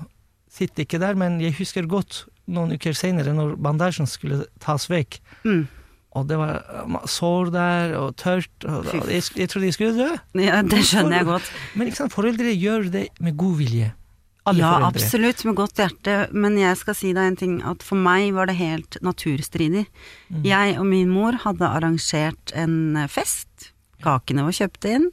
Sitter 0.54 0.84
ikke 0.84 1.00
der, 1.02 1.16
men 1.18 1.40
jeg 1.42 1.56
husker 1.58 1.88
godt 1.90 2.26
noen 2.52 2.76
uker 2.76 2.94
senere, 2.94 3.32
når 3.34 3.56
bandasjen 3.64 4.06
skulle 4.06 4.44
tas 4.62 4.84
vekk. 4.92 5.16
Mm. 5.48 5.64
Og 6.14 6.28
det 6.30 6.38
var 6.38 6.62
eh, 6.62 6.96
sår 7.10 7.52
der, 7.54 7.98
og 7.98 8.16
tørt. 8.22 8.54
Og, 8.68 8.86
og 8.86 9.10
jeg, 9.10 9.26
jeg 9.40 9.50
trodde 9.50 9.70
jeg 9.70 9.78
skulle 9.78 9.98
dø. 9.98 10.12
ja, 10.44 10.62
det 10.62 10.84
skjønner 10.86 11.22
jeg 11.22 11.30
godt. 11.32 11.52
Men 11.74 11.90
ikke 11.90 12.04
sant, 12.04 12.16
foreldre 12.16 12.54
gjør 12.54 12.90
det 12.94 13.08
med 13.24 13.38
god 13.40 13.60
vilje. 13.62 13.90
Alle 14.44 14.60
ja, 14.60 14.74
foreldre. 14.74 14.90
absolutt, 14.92 15.42
med 15.48 15.56
godt 15.56 15.80
hjerte, 15.80 16.16
men 16.36 16.58
jeg 16.60 16.76
skal 16.82 16.98
si 17.00 17.14
deg 17.16 17.30
en 17.30 17.40
ting, 17.40 17.54
at 17.64 17.84
for 17.86 17.96
meg 17.96 18.34
var 18.36 18.50
det 18.52 18.58
helt 18.60 18.98
naturstridig. 19.06 19.86
Mm. 20.28 20.42
Jeg 20.46 20.78
og 20.82 20.88
min 20.90 21.14
mor 21.14 21.38
hadde 21.46 21.70
arrangert 21.70 22.52
en 22.60 23.00
fest. 23.12 23.72
Kakene 24.04 24.44
var 24.44 24.58
kjøpt 24.58 24.90
inn, 24.90 25.08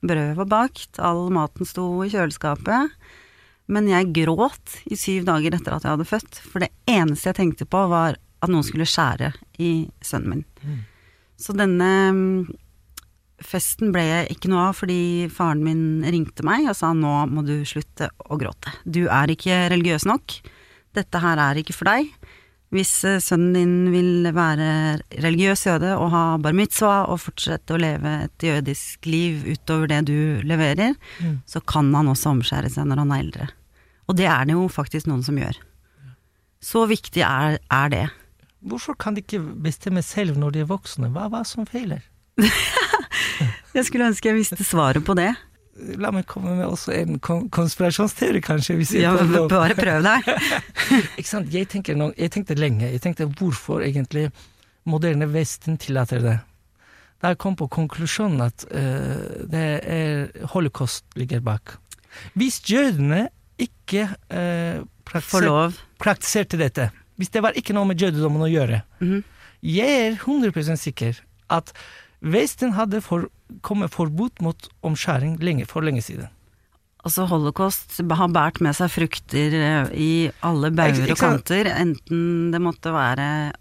brødet 0.00 0.38
var 0.38 0.48
bakt, 0.48 0.96
all 0.96 1.26
maten 1.34 1.68
sto 1.68 1.84
i 2.06 2.08
kjøleskapet. 2.08 2.96
Men 3.70 3.86
jeg 3.86 4.14
gråt 4.16 4.80
i 4.90 4.96
syv 4.98 5.28
dager 5.28 5.54
etter 5.54 5.76
at 5.76 5.84
jeg 5.84 5.94
hadde 5.94 6.08
født, 6.08 6.40
for 6.40 6.64
det 6.64 6.72
eneste 6.90 7.30
jeg 7.30 7.38
tenkte 7.38 7.68
på 7.68 7.84
var 7.92 8.16
at 8.40 8.50
noen 8.50 8.64
skulle 8.66 8.88
skjære 8.88 9.34
i 9.60 9.72
sønnen 10.00 10.32
min. 10.32 10.46
Mm. 10.64 10.80
Så 11.40 11.54
denne 11.56 11.90
mm, 12.12 12.50
festen 13.40 13.92
ble 13.94 14.02
jeg 14.04 14.34
ikke 14.34 14.50
noe 14.52 14.66
av 14.70 14.76
fordi 14.80 15.28
faren 15.32 15.62
min 15.64 16.02
ringte 16.04 16.44
meg 16.44 16.66
og 16.68 16.76
sa 16.76 16.92
nå 16.96 17.12
må 17.32 17.44
du 17.46 17.62
slutte 17.68 18.10
å 18.28 18.36
gråte. 18.40 18.72
Du 18.84 19.06
er 19.08 19.32
ikke 19.32 19.62
religiøs 19.72 20.04
nok. 20.08 20.40
Dette 20.96 21.22
her 21.22 21.40
er 21.40 21.60
ikke 21.62 21.76
for 21.76 21.88
deg. 21.88 22.10
Hvis 22.70 22.92
eh, 23.08 23.16
sønnen 23.18 23.54
din 23.56 23.72
vil 23.90 24.28
være 24.36 25.00
religiøs 25.24 25.64
jøde 25.66 25.94
og 25.98 26.12
ha 26.12 26.24
bar 26.38 26.54
mitzvah 26.54 27.08
og 27.10 27.18
fortsette 27.18 27.74
å 27.74 27.80
leve 27.82 28.12
et 28.28 28.44
jødisk 28.46 29.08
liv 29.10 29.42
utover 29.56 29.90
det 29.90 30.04
du 30.12 30.42
leverer, 30.46 30.94
Mm. 31.20 31.40
så 31.46 31.60
kan 31.66 31.90
han 31.94 32.06
også 32.12 32.30
omskjære 32.30 32.70
seg 32.70 32.86
når 32.86 33.02
han 33.02 33.10
er 33.16 33.24
eldre. 33.24 33.48
Og 34.08 34.16
det 34.16 34.26
er 34.30 34.44
det 34.46 34.54
jo 34.54 34.68
faktisk 34.70 35.06
noen 35.10 35.22
som 35.26 35.36
gjør. 35.38 35.58
Så 36.62 36.84
viktig 36.88 37.22
er, 37.26 37.58
er 37.72 37.88
det. 37.92 38.06
Hvorfor 38.60 38.96
kan 39.00 39.16
de 39.16 39.22
ikke 39.24 39.40
bestemme 39.64 40.02
selv 40.04 40.36
når 40.38 40.56
de 40.56 40.64
er 40.64 40.68
voksne? 40.68 41.08
Hva 41.14 41.28
hva 41.32 41.44
som 41.48 41.68
feiler? 41.68 42.04
Jeg 43.76 43.86
skulle 43.86 44.08
ønske 44.10 44.28
jeg 44.28 44.36
visste 44.36 44.64
svaret 44.66 45.04
på 45.06 45.14
det. 45.14 45.30
La 46.02 46.10
meg 46.12 46.26
komme 46.28 46.56
med 46.58 46.66
også 46.66 46.92
en 46.92 47.20
konspirasjonsteori, 47.22 48.42
kanskje. 48.44 48.76
Ja, 48.98 49.14
bare 49.48 49.76
prøv 49.78 50.02
deg. 50.04 50.26
Ikke 51.18 51.28
sant? 51.28 51.52
Jeg, 51.54 51.68
tenker 51.70 51.96
jeg 52.18 52.32
tenkte 52.34 52.58
lenge. 52.58 52.90
Jeg 52.90 53.00
tenkte 53.04 53.28
hvorfor 53.30 53.84
egentlig 53.86 54.26
moderne 54.90 55.28
Vesten 55.30 55.78
tillater 55.80 56.24
det. 56.24 56.36
Da 57.22 57.32
jeg 57.32 57.40
kom 57.40 57.56
på 57.56 57.68
konklusjonen 57.70 58.42
at 58.48 58.64
uh, 58.72 59.46
det 59.48 59.66
er 59.84 60.46
holocaust 60.52 61.04
ligger 61.20 61.40
bak. 61.44 61.76
Hvis 62.34 62.58
jødene 62.66 63.28
ikke 63.60 64.08
uh, 64.32 64.82
praktiserte 65.06 66.58
dette, 66.60 66.90
hvis 67.20 67.30
det 67.34 67.42
var 67.44 67.56
ikke 67.58 67.74
noe 67.76 67.86
med 67.90 68.00
jødedommen 68.00 68.42
å 68.46 68.50
gjøre, 68.50 68.82
Mhm. 69.00 69.22
jeg 69.62 69.88
er 70.06 70.16
100 70.16 70.76
sikker 70.80 71.20
at 71.50 71.72
Vesten 72.20 72.74
hadde 72.76 73.00
for, 73.00 73.30
kommet 73.64 73.90
forbud 73.94 74.42
mot 74.44 74.68
omskjæring 74.84 75.38
lenge, 75.40 75.66
for 75.66 75.80
lenge 75.80 76.02
siden. 76.04 76.28
Altså 77.00 77.24
holocaust 77.30 77.96
har 77.96 78.28
båret 78.28 78.60
med 78.60 78.76
seg 78.76 78.90
frukter 78.92 79.54
eh, 79.56 79.88
i 79.96 80.10
alle 80.44 80.68
bauger 80.70 81.14
og 81.14 81.16
kanter, 81.16 81.64
enten 81.72 82.50
det 82.52 82.60
måtte 82.60 82.92
være 82.92 83.52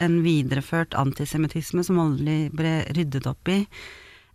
en 0.00 0.16
videreført 0.24 0.96
antisemittisme 0.96 1.84
som 1.84 2.00
aldri 2.00 2.48
ble 2.52 2.72
ryddet 2.96 3.26
opp 3.28 3.48
i, 3.52 3.66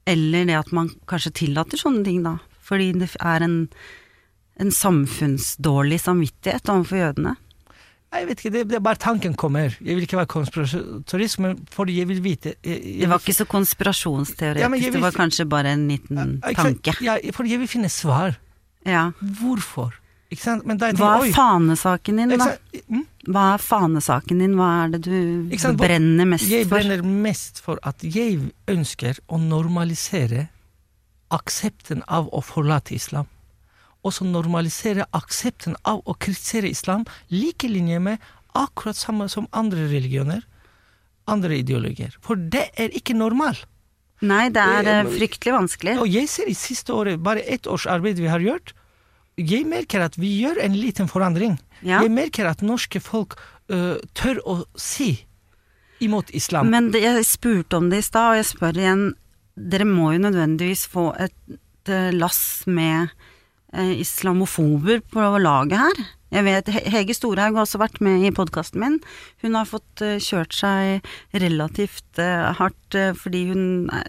eller 0.10 0.46
det 0.46 0.56
at 0.60 0.72
man 0.72 0.90
kanskje 1.10 1.34
tillater 1.42 1.78
sånne 1.82 2.04
ting, 2.06 2.22
da. 2.26 2.38
Fordi 2.62 2.92
det 3.02 3.10
er 3.20 3.42
en, 3.46 3.58
en 4.62 4.72
samfunnsdårlig 4.74 6.00
samvittighet 6.02 6.70
overfor 6.70 7.02
jødene. 7.02 7.36
Jeg 8.14 8.28
vet 8.30 8.40
ikke, 8.44 8.52
det, 8.54 8.62
det 8.70 8.76
er 8.78 8.84
bare 8.86 9.00
tanken 9.02 9.34
kommer. 9.34 9.74
Jeg 9.82 9.96
vil 9.98 10.04
ikke 10.06 10.18
være 10.20 10.30
konspiratorisk, 10.30 11.40
men 11.40 11.58
fordi 11.74 11.96
jeg 12.00 12.08
vil 12.12 12.22
vite 12.24 12.54
jeg, 12.64 12.78
jeg, 12.84 13.00
Det 13.02 13.10
var 13.10 13.20
ikke 13.24 13.34
så 13.34 13.46
konspirasjonsteoretisk, 13.50 14.62
Ja, 14.62 14.70
vil- 14.70 14.94
det 14.94 15.02
var 15.02 15.12
kanskje 15.18 15.46
bare 15.50 15.74
en 15.74 15.88
liten 15.90 16.42
tanke. 16.56 16.94
Ja, 17.02 17.18
fordi 17.34 17.52
jeg 17.56 17.60
vil 17.64 17.68
finne 17.72 17.90
svar. 17.90 18.38
Ja. 18.86 19.10
Hvorfor? 19.42 19.94
Ikke 20.34 20.42
sant? 20.44 20.64
Jeg 20.66 20.96
Hva 20.98 21.10
er 21.28 21.34
fanesaken 21.34 22.18
din, 22.18 22.30
da? 22.40 22.48
Mm? 22.90 23.04
Hva 23.30 23.44
er 23.54 23.62
fanesaken 23.62 24.40
din, 24.40 24.56
hva 24.58 24.70
er 24.86 24.94
det 24.96 25.02
du 25.06 25.76
brenner 25.78 26.26
mest 26.26 26.46
for? 26.46 26.54
Jeg 26.56 26.70
brenner 26.70 27.04
mest 27.04 27.62
for 27.62 27.80
at 27.84 28.02
jeg 28.04 28.40
ønsker 28.68 29.20
å 29.30 29.38
normalisere 29.42 30.48
aksepten 31.34 32.04
av 32.08 32.30
å 32.34 32.42
forlate 32.46 32.94
islam. 32.96 33.26
Også 34.04 34.28
normalisere 34.28 35.08
aksepten 35.16 35.78
av 35.88 36.02
å 36.06 36.16
kritisere 36.20 36.72
islam 36.72 37.06
like 37.32 37.68
linje 37.68 38.00
med 38.04 38.24
akkurat 38.54 39.00
samme 39.00 39.30
som 39.32 39.48
andre 39.56 39.88
religioner, 39.90 40.44
andre 41.26 41.62
ideologier. 41.62 42.16
For 42.22 42.36
det 42.36 42.68
er 42.78 42.94
ikke 42.94 43.16
normal. 43.18 43.58
Nei, 44.24 44.48
det 44.54 44.62
er 44.62 44.90
eh, 44.92 45.10
fryktelig 45.18 45.56
vanskelig. 45.56 45.98
Og 46.04 46.12
jeg 46.12 46.30
ser 46.32 46.52
i 46.52 46.56
siste 46.56 46.94
året, 46.96 47.20
bare 47.24 47.44
ett 47.44 47.68
års 47.68 47.88
arbeid 47.90 48.22
vi 48.22 48.30
har 48.32 48.44
gjort, 48.44 48.76
jeg 49.40 49.66
merker 49.66 50.04
at 50.06 50.18
vi 50.22 50.30
gjør 50.44 50.60
en 50.62 50.76
liten 50.78 51.10
forandring. 51.10 51.58
Ja. 51.82 52.04
Jeg 52.04 52.14
merker 52.14 52.46
at 52.52 52.62
norske 52.62 53.02
folk 53.02 53.34
uh, 53.72 53.98
tør 54.14 54.40
å 54.46 54.58
si 54.78 55.16
imot 56.04 56.30
islam. 56.36 56.70
Men 56.70 56.92
det, 56.94 57.02
jeg 57.02 57.26
spurte 57.26 57.80
om 57.80 57.90
det 57.90 58.04
i 58.04 58.06
stad, 58.06 58.34
og 58.34 58.40
jeg 58.42 58.50
spør 58.52 58.80
igjen. 58.80 59.04
Dere 59.54 59.88
må 59.88 60.12
jo 60.14 60.22
nødvendigvis 60.24 60.88
få 60.90 61.12
et, 61.22 61.36
eh, 61.86 62.10
lass 62.14 62.66
med 62.66 63.12
islamofober 63.74 65.02
på 65.14 65.24
laget 65.42 65.80
her. 65.82 66.04
Jeg 66.34 66.46
vet, 66.48 66.70
He- 66.74 66.90
Hege 66.90 67.14
Storhaug 67.18 67.56
har 67.58 67.66
også 67.66 67.80
vært 67.82 68.00
med 68.02 68.24
i 68.26 68.32
podkasten 68.34 68.80
min. 68.82 69.00
Hun 69.44 69.54
har 69.58 69.66
fått 69.70 70.02
eh, 70.02 70.16
kjørt 70.22 70.54
seg 70.58 71.06
relativt 71.42 72.22
eh, 72.22 72.52
hardt 72.58 72.98
eh, 72.98 73.12
fordi 73.18 73.44
hun 73.52 73.66
eh, 73.94 74.08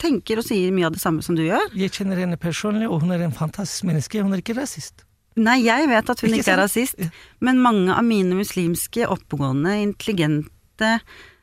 tenker 0.00 0.40
og 0.40 0.44
sier 0.48 0.72
mye 0.72 0.88
av 0.88 0.96
det 0.96 1.00
samme 1.02 1.24
som 1.24 1.36
du 1.36 1.42
gjør. 1.46 1.68
Jeg 1.76 1.92
kjenner 1.96 2.20
henne 2.20 2.36
personlig, 2.40 2.88
og 2.88 3.02
hun 3.04 3.12
er 3.16 3.24
en 3.24 3.32
fantastisk 3.36 3.84
menneske. 3.88 4.20
Hun 4.24 4.32
er 4.36 4.42
ikke 4.42 4.56
rasist. 4.60 5.04
Nei, 5.38 5.58
jeg 5.64 5.86
vet 5.88 6.08
at 6.10 6.20
hun 6.24 6.32
Ikke 6.32 6.42
ikke, 6.42 6.54
er 6.56 6.62
rasist, 6.64 6.98
men 7.44 7.60
mange 7.62 7.92
av 7.94 8.02
mine 8.04 8.34
muslimske, 8.36 9.04
oppegående, 9.06 9.76
intelligente 9.84 10.96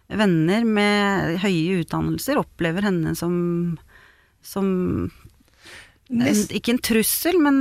venner 0.09 0.65
med 0.67 1.39
høye 1.41 1.79
utdannelser 1.81 2.37
opplever 2.41 2.85
henne 2.85 3.15
som 3.17 3.37
som 4.45 4.67
en, 6.09 6.41
Ikke 6.53 6.75
en 6.75 6.81
trussel, 6.85 7.37
men 7.41 7.57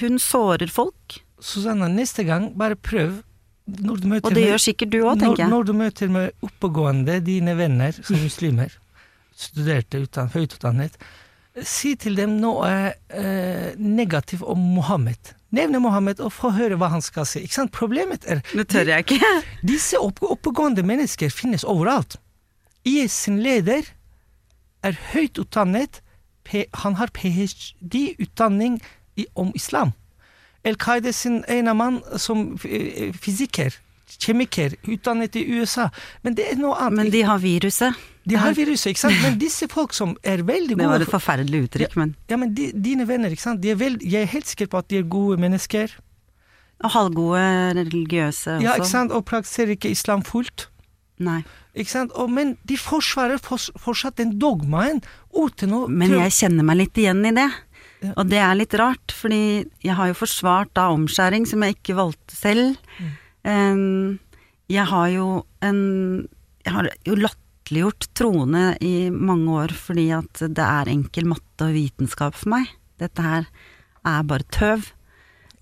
hun 0.00 0.20
sårer 0.22 0.70
folk. 0.72 1.20
Susanne, 1.42 1.88
neste 1.92 2.24
gang, 2.28 2.52
bare 2.56 2.76
prøv. 2.78 3.22
Når 3.66 3.96
du 3.98 4.06
møter 4.06 4.28
Og 4.30 4.34
det 4.36 4.44
gjør 4.46 4.62
sikkert 4.62 4.92
du 4.92 5.00
òg, 5.02 5.18
tenker 5.18 5.42
jeg. 5.42 5.50
når 5.50 5.64
du 5.66 5.72
møter 5.74 6.10
med 6.12 6.46
oppegående, 6.46 7.18
dine 7.26 7.56
venner 7.58 7.96
som 7.98 8.20
muslimer, 8.22 8.70
studerte 9.46 10.04
utdan, 10.04 10.30
høyt 10.34 10.54
utdannet, 10.54 10.94
si 11.66 11.96
til 11.98 12.14
dem 12.18 12.36
noe 12.38 12.68
eh, 13.08 13.72
negativt 13.80 14.44
om 14.46 14.60
Mohammed. 14.76 15.32
Nevne 15.56 15.80
Mohammed 15.80 16.20
og 16.20 16.30
få 16.34 16.50
høre 16.54 16.76
hva 16.78 16.90
han 16.92 17.02
skal 17.02 17.26
si. 17.28 17.42
Ikke 17.46 17.58
sant? 17.58 17.72
Problemet 17.74 18.26
er 18.28 18.42
Det 18.52 18.66
tør 18.70 18.90
jeg 18.92 19.06
ikke. 19.06 19.34
disse 19.72 19.98
opp, 19.98 20.20
oppegående 20.22 20.84
mennesker 20.86 21.32
finnes 21.32 21.64
overalt. 21.64 22.18
IS 22.86 23.14
sin 23.26 23.40
leder 23.42 23.88
er 24.86 24.98
høyt 25.14 25.40
utdannet. 25.42 26.02
Han 26.84 26.94
har 27.00 27.12
ph.d.-utdanning 27.14 28.80
om 29.34 29.52
islam. 29.54 29.92
Al-Qaida 30.66 31.12
sin 31.14 31.42
ene 31.48 31.74
mann 31.78 32.00
som 32.18 32.56
eh, 32.66 33.12
fysiker, 33.14 33.74
kjemiker, 34.18 34.74
utdannet 34.90 35.36
i 35.38 35.44
USA. 35.58 35.88
Men 36.26 36.34
det 36.38 36.48
er 36.52 36.58
noe 36.60 36.74
annet. 36.80 36.98
Men 37.04 37.12
de 37.14 37.22
har 37.26 37.38
viruset. 37.42 37.94
de 38.26 38.38
har 38.38 38.54
viruset, 38.56 38.90
ikke 38.90 39.04
sant? 39.04 39.20
Men 39.22 39.38
disse 39.44 39.68
folk 39.70 39.94
som 39.94 40.16
er 40.26 40.42
veldig 40.42 40.74
gode 40.74 40.82
Det 40.82 40.90
var 40.90 41.04
et 41.06 41.12
forferdelig 41.14 41.62
uttrykk, 41.68 41.96
men 41.96 42.16
Ja, 42.30 42.38
men 42.40 42.54
de, 42.54 42.72
dine 42.74 43.06
venner, 43.08 43.30
ikke 43.30 43.46
sant? 43.46 43.62
De 43.62 43.70
er 43.70 43.78
veld, 43.78 44.02
jeg 44.02 44.26
er 44.26 44.32
helt 44.32 44.50
sikker 44.50 44.66
på 44.72 44.82
at 44.82 44.90
de 44.90 44.98
er 44.98 45.06
gode 45.10 45.38
mennesker. 45.42 45.94
Og 46.84 46.90
halvgode 46.92 47.44
religiøse 47.78 48.58
også. 48.58 48.64
Ja, 48.64 48.74
ikke 48.76 48.90
sant? 48.90 49.12
Og 49.14 49.24
praktiserer 49.24 49.76
ikke 49.76 49.90
islam 49.94 50.22
fullt. 50.26 50.68
Nei. 51.24 51.38
Ikke 51.76 51.92
sant? 51.92 52.12
Og, 52.16 52.28
men 52.32 52.56
de 52.68 52.76
forsvarer 52.80 53.40
fortsatt 53.40 54.18
den 54.20 54.34
dogmaen 54.40 55.00
uten 55.32 55.72
å 55.72 55.86
Men 55.88 56.12
jeg 56.18 56.34
kjenner 56.36 56.66
meg 56.68 56.76
litt 56.82 57.00
igjen 57.00 57.22
i 57.24 57.32
det. 57.36 57.46
Ja. 58.04 58.12
Og 58.20 58.28
det 58.28 58.40
er 58.44 58.58
litt 58.58 58.74
rart, 58.76 59.14
fordi 59.16 59.64
jeg 59.84 59.96
har 59.96 60.10
jo 60.10 60.18
forsvart 60.18 60.74
da 60.76 60.90
omskjæring 60.92 61.46
som 61.48 61.64
jeg 61.64 61.78
ikke 61.78 61.96
valgte 61.96 62.36
selv. 62.36 62.76
Mm. 63.00 63.14
Um, 63.46 64.18
jeg 64.68 64.84
har 64.90 65.08
jo 65.14 65.26
en 65.62 65.80
Jeg 66.66 66.74
har 66.74 66.88
jo 67.06 67.14
latterliggjort 67.14 68.08
troende 68.18 68.64
i 68.82 69.08
mange 69.10 69.52
år 69.54 69.72
fordi 69.78 70.08
at 70.16 70.40
det 70.42 70.64
er 70.64 70.90
enkel 70.90 71.28
matte 71.30 71.68
og 71.68 71.76
vitenskap 71.76 72.34
for 72.34 72.50
meg. 72.56 72.72
Dette 72.98 73.22
her 73.22 73.46
er 74.06 74.26
bare 74.26 74.46
tøv. 74.50 74.90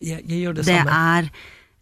jeg, 0.00 0.24
jeg 0.28 0.40
gjør 0.46 0.54
det, 0.58 0.64
Det 0.66 0.78
samme. 0.80 1.02
er 1.18 1.30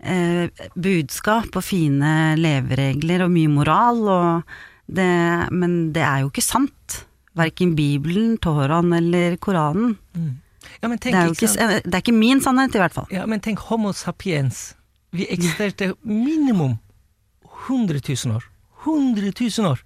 eh, 0.02 0.68
budskap 0.74 1.56
og 1.56 1.64
fine 1.64 2.34
leveregler 2.38 3.24
og 3.24 3.32
mye 3.32 3.50
moral, 3.50 4.02
og 4.10 4.54
det, 4.86 5.08
men 5.54 5.92
det 5.94 6.04
er 6.04 6.22
jo 6.24 6.32
ikke 6.32 6.44
sant. 6.44 7.02
Verken 7.38 7.74
Bibelen, 7.76 8.36
Toraen 8.42 8.92
eller 8.92 9.38
Koranen. 9.40 9.96
Mm. 10.12 10.32
Ja, 10.82 10.88
men 10.88 10.98
tenk, 10.98 11.14
Det 11.14 11.20
er 11.20 11.26
jo 11.26 11.34
ikke 11.36 11.48
ikke, 11.48 11.80
det 11.84 11.94
er 11.94 12.02
ikke 12.02 12.16
min 12.16 12.40
sannhet, 12.42 12.74
i 12.74 12.82
hvert 12.82 12.94
fall. 12.94 13.06
Ja, 13.10 13.26
men 13.26 13.40
tenk 13.40 13.62
Homo 13.70 13.92
sapiens. 13.96 14.74
Vi 15.12 15.26
eksisterte 15.30 15.92
minimum 16.02 16.78
100 17.68 18.00
000 18.08 18.36
år. 18.36 18.44
100 18.84 19.32
000 19.40 19.70
år. 19.70 19.82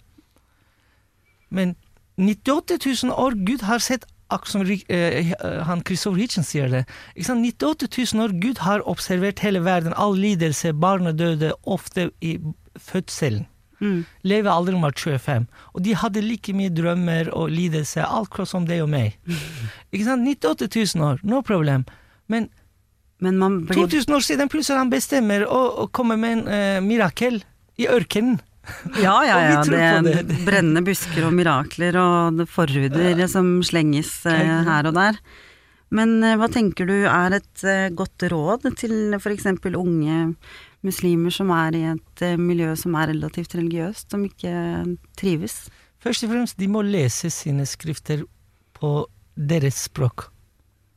Men 1.50 1.76
98 2.16 3.04
000 3.04 3.12
år 3.12 3.36
Gud 3.46 3.64
har 3.68 3.78
sett 3.78 4.06
akkurat 4.30 4.52
som 4.52 4.62
Rik- 4.66 4.86
eh, 4.90 5.32
han 5.68 5.82
Christopher 5.86 6.18
Hitchens 6.20 6.48
sier 6.52 6.68
det. 6.72 6.84
Ikke 7.14 7.34
98 7.38 7.88
000 8.14 8.24
år 8.24 8.34
Gud 8.42 8.58
har 8.64 8.82
observert 8.88 9.38
hele 9.44 9.60
verden, 9.64 9.94
all 9.96 10.16
lidelse, 10.18 10.72
barnedøde, 10.72 11.52
ofte 11.66 12.10
i 12.20 12.38
fødselen. 12.78 13.46
Mm. 13.80 14.04
Levealderen 14.24 14.80
var 14.80 14.94
25, 14.96 15.46
og 15.74 15.82
de 15.84 15.94
hadde 16.00 16.22
like 16.24 16.52
mye 16.56 16.70
drømmer 16.72 17.28
og 17.36 17.50
lidelse, 17.52 18.00
akkurat 18.02 18.48
som 18.48 18.64
deg 18.66 18.80
og 18.82 18.88
meg. 18.88 19.18
Ikke 19.92 20.06
sant? 20.08 20.24
98 20.24 20.94
000 20.96 21.04
år, 21.10 21.20
no 21.24 21.42
problem. 21.44 21.84
Men 22.28 22.48
Men 23.20 23.38
man 23.38 23.62
blir 23.66 23.76
2000 23.86 24.12
år 24.16 24.20
siden 24.24 24.48
plutselig 24.52 24.78
han 24.78 24.90
bestemmer 24.92 25.44
å, 25.48 25.60
å 25.84 25.86
komme 25.88 26.16
med 26.20 26.32
en 26.38 26.48
eh, 26.52 26.80
mirakel 26.84 27.38
i 27.78 27.86
ørkenen. 27.88 28.40
Ja, 29.00 29.16
ja, 29.26 29.36
ja. 29.42 29.64
Det 29.64 29.80
er 29.80 30.06
det. 30.06 30.38
brennende 30.46 30.82
busker 30.86 31.26
og 31.28 31.34
mirakler 31.36 31.96
og 32.00 32.44
forhuder 32.50 33.22
som 33.30 33.58
slenges 33.66 34.10
eh, 34.28 34.62
her 34.66 34.88
og 34.90 34.96
der. 34.96 35.18
Men 35.94 36.18
eh, 36.26 36.36
hva 36.38 36.48
tenker 36.52 36.88
du 36.88 36.94
er 37.06 37.38
et 37.38 37.66
eh, 37.66 37.88
godt 37.94 38.26
råd 38.32 38.68
til 38.78 39.16
f.eks. 39.18 39.48
unge 39.72 40.20
muslimer 40.86 41.34
som 41.34 41.50
er 41.54 41.78
i 41.78 41.82
et 41.94 42.24
miljø 42.38 42.74
som 42.78 42.94
er 42.98 43.10
relativt 43.14 43.56
religiøst, 43.58 44.10
som 44.12 44.24
ikke 44.26 44.54
trives? 45.18 45.66
Først 46.02 46.26
og 46.26 46.34
fremst, 46.34 46.58
de 46.60 46.68
må 46.70 46.84
lese 46.86 47.30
sine 47.34 47.66
skrifter 47.66 48.26
på 48.76 48.92
deres 49.34 49.86
språk. 49.88 50.28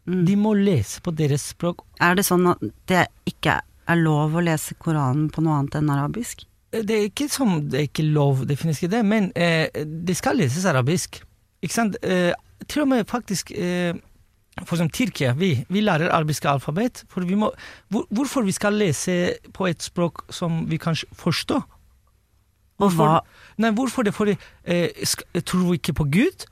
Mm. 0.10 0.22
De 0.26 0.36
må 0.40 0.54
lese 0.58 1.02
på 1.06 1.14
deres 1.16 1.50
språk. 1.54 1.84
Er 2.02 2.18
det 2.18 2.26
sånn 2.28 2.48
at 2.50 2.62
det 2.90 3.08
ikke 3.30 3.60
er 3.90 4.00
lov 4.00 4.38
å 4.38 4.44
lese 4.44 4.78
Koranen 4.82 5.30
på 5.34 5.44
noe 5.46 5.60
annet 5.60 5.80
enn 5.80 5.92
arabisk? 5.94 6.46
Det 6.70 6.96
er 6.96 7.08
ikke 7.08 7.26
som 7.32 7.56
det 7.66 7.80
er 7.80 7.88
ikke 7.88 8.06
lov, 8.06 8.44
det 8.46 8.60
finnes 8.60 8.78
ikke 8.78 8.92
det, 8.94 9.02
men 9.06 9.32
eh, 9.36 9.72
det 9.74 10.16
skal 10.18 10.38
leses 10.38 10.68
arabisk. 10.70 11.22
Ikke 11.66 11.76
sant? 11.76 11.98
Eh, 12.04 12.32
til 12.70 12.84
og 12.84 12.92
med 12.92 13.08
faktisk 13.10 13.52
eh, 13.56 13.96
For 14.60 14.76
eksempel 14.76 14.96
Tyrkia, 14.96 15.34
vi, 15.40 15.54
vi 15.72 15.82
lærer 15.82 16.12
arabisk 16.12 16.46
alfabet. 16.46 17.06
For 17.10 17.24
vi 17.26 17.38
må, 17.40 17.52
hvor, 17.88 18.06
hvorfor 18.12 18.44
vi 18.44 18.52
skal 18.52 18.76
lese 18.76 19.38
på 19.56 19.70
et 19.70 19.82
språk 19.84 20.26
som 20.36 20.66
vi 20.70 20.78
kan 20.78 20.98
forstå? 21.16 21.62
Hva 22.80 23.20
Nei, 23.60 23.72
hvorfor 23.76 24.04
det? 24.08 24.14
Fordi 24.16 24.36
eh, 24.64 25.42
tror 25.44 25.66
vi 25.70 25.80
ikke 25.80 25.96
på 26.00 26.08
Gud? 26.12 26.46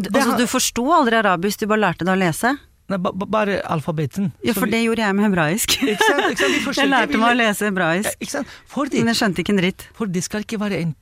Altså, 0.00 0.36
du 0.38 0.46
forsto 0.48 0.84
aldri 0.92 1.20
arabisk, 1.20 1.60
du 1.60 1.70
bare 1.70 1.84
lærte 1.84 2.06
deg 2.06 2.16
å 2.16 2.20
lese? 2.20 2.54
Nei, 2.90 2.98
ba, 2.98 3.12
ba, 3.14 3.26
bare 3.30 3.60
alfabeten. 3.70 4.32
Ja, 4.42 4.52
for 4.56 4.66
vi- 4.66 4.72
det 4.74 4.80
gjorde 4.84 5.04
jeg 5.06 5.14
med 5.14 5.28
hebraisk. 5.28 5.76
Ikke 5.78 6.06
sant? 6.08 6.24
Ikke 6.34 6.46
sant? 6.64 6.76
Jeg 6.82 6.90
lærte 6.90 7.18
meg 7.22 7.32
å 7.36 7.38
lese 7.38 7.68
hebraisk, 7.70 8.24
sant? 8.32 8.54
Fordi, 8.66 8.98
men 9.04 9.12
jeg 9.14 9.20
skjønte 9.20 9.44
ikke 9.44 9.54
en 9.54 9.60
dritt. 9.62 9.84
for 9.94 10.10
det 10.10 10.24
skal 10.26 10.42
ikke 10.42 10.58
være 10.60 10.80
en, 10.82 10.96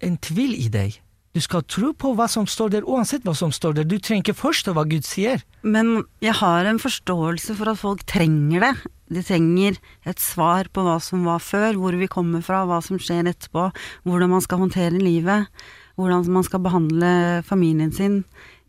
en 0.00 0.16
tvil 0.24 0.54
i 0.56 0.68
deg. 0.72 0.96
Du 1.36 1.42
skal 1.44 1.60
tro 1.68 1.90
på 1.92 2.14
hva 2.16 2.24
som 2.32 2.46
står 2.48 2.70
der, 2.72 2.86
uansett 2.88 3.20
hva 3.28 3.34
som 3.36 3.50
står 3.52 3.74
der. 3.76 3.84
Du 3.84 3.98
trenger 4.00 4.24
ikke 4.24 4.38
forstå 4.40 4.72
hva 4.72 4.86
Gud 4.88 5.04
sier. 5.04 5.42
Men 5.60 6.06
jeg 6.24 6.32
har 6.40 6.64
en 6.64 6.80
forståelse 6.80 7.52
for 7.58 7.68
at 7.68 7.76
folk 7.82 8.06
trenger 8.08 8.64
det. 8.64 8.70
De 9.12 9.20
trenger 9.22 9.76
et 10.08 10.18
svar 10.18 10.70
på 10.72 10.80
hva 10.86 10.96
som 11.04 11.26
var 11.28 11.44
før, 11.44 11.76
hvor 11.76 11.92
vi 12.00 12.08
kommer 12.08 12.40
fra, 12.42 12.64
hva 12.64 12.80
som 12.82 12.96
skjer 12.96 13.28
etterpå, 13.28 13.68
hvordan 14.08 14.32
man 14.32 14.40
skal 14.40 14.64
håndtere 14.64 14.96
livet, 14.96 15.52
hvordan 16.00 16.24
man 16.32 16.42
skal 16.48 16.64
behandle 16.64 17.12
familien 17.44 17.92
sin. 17.92 18.22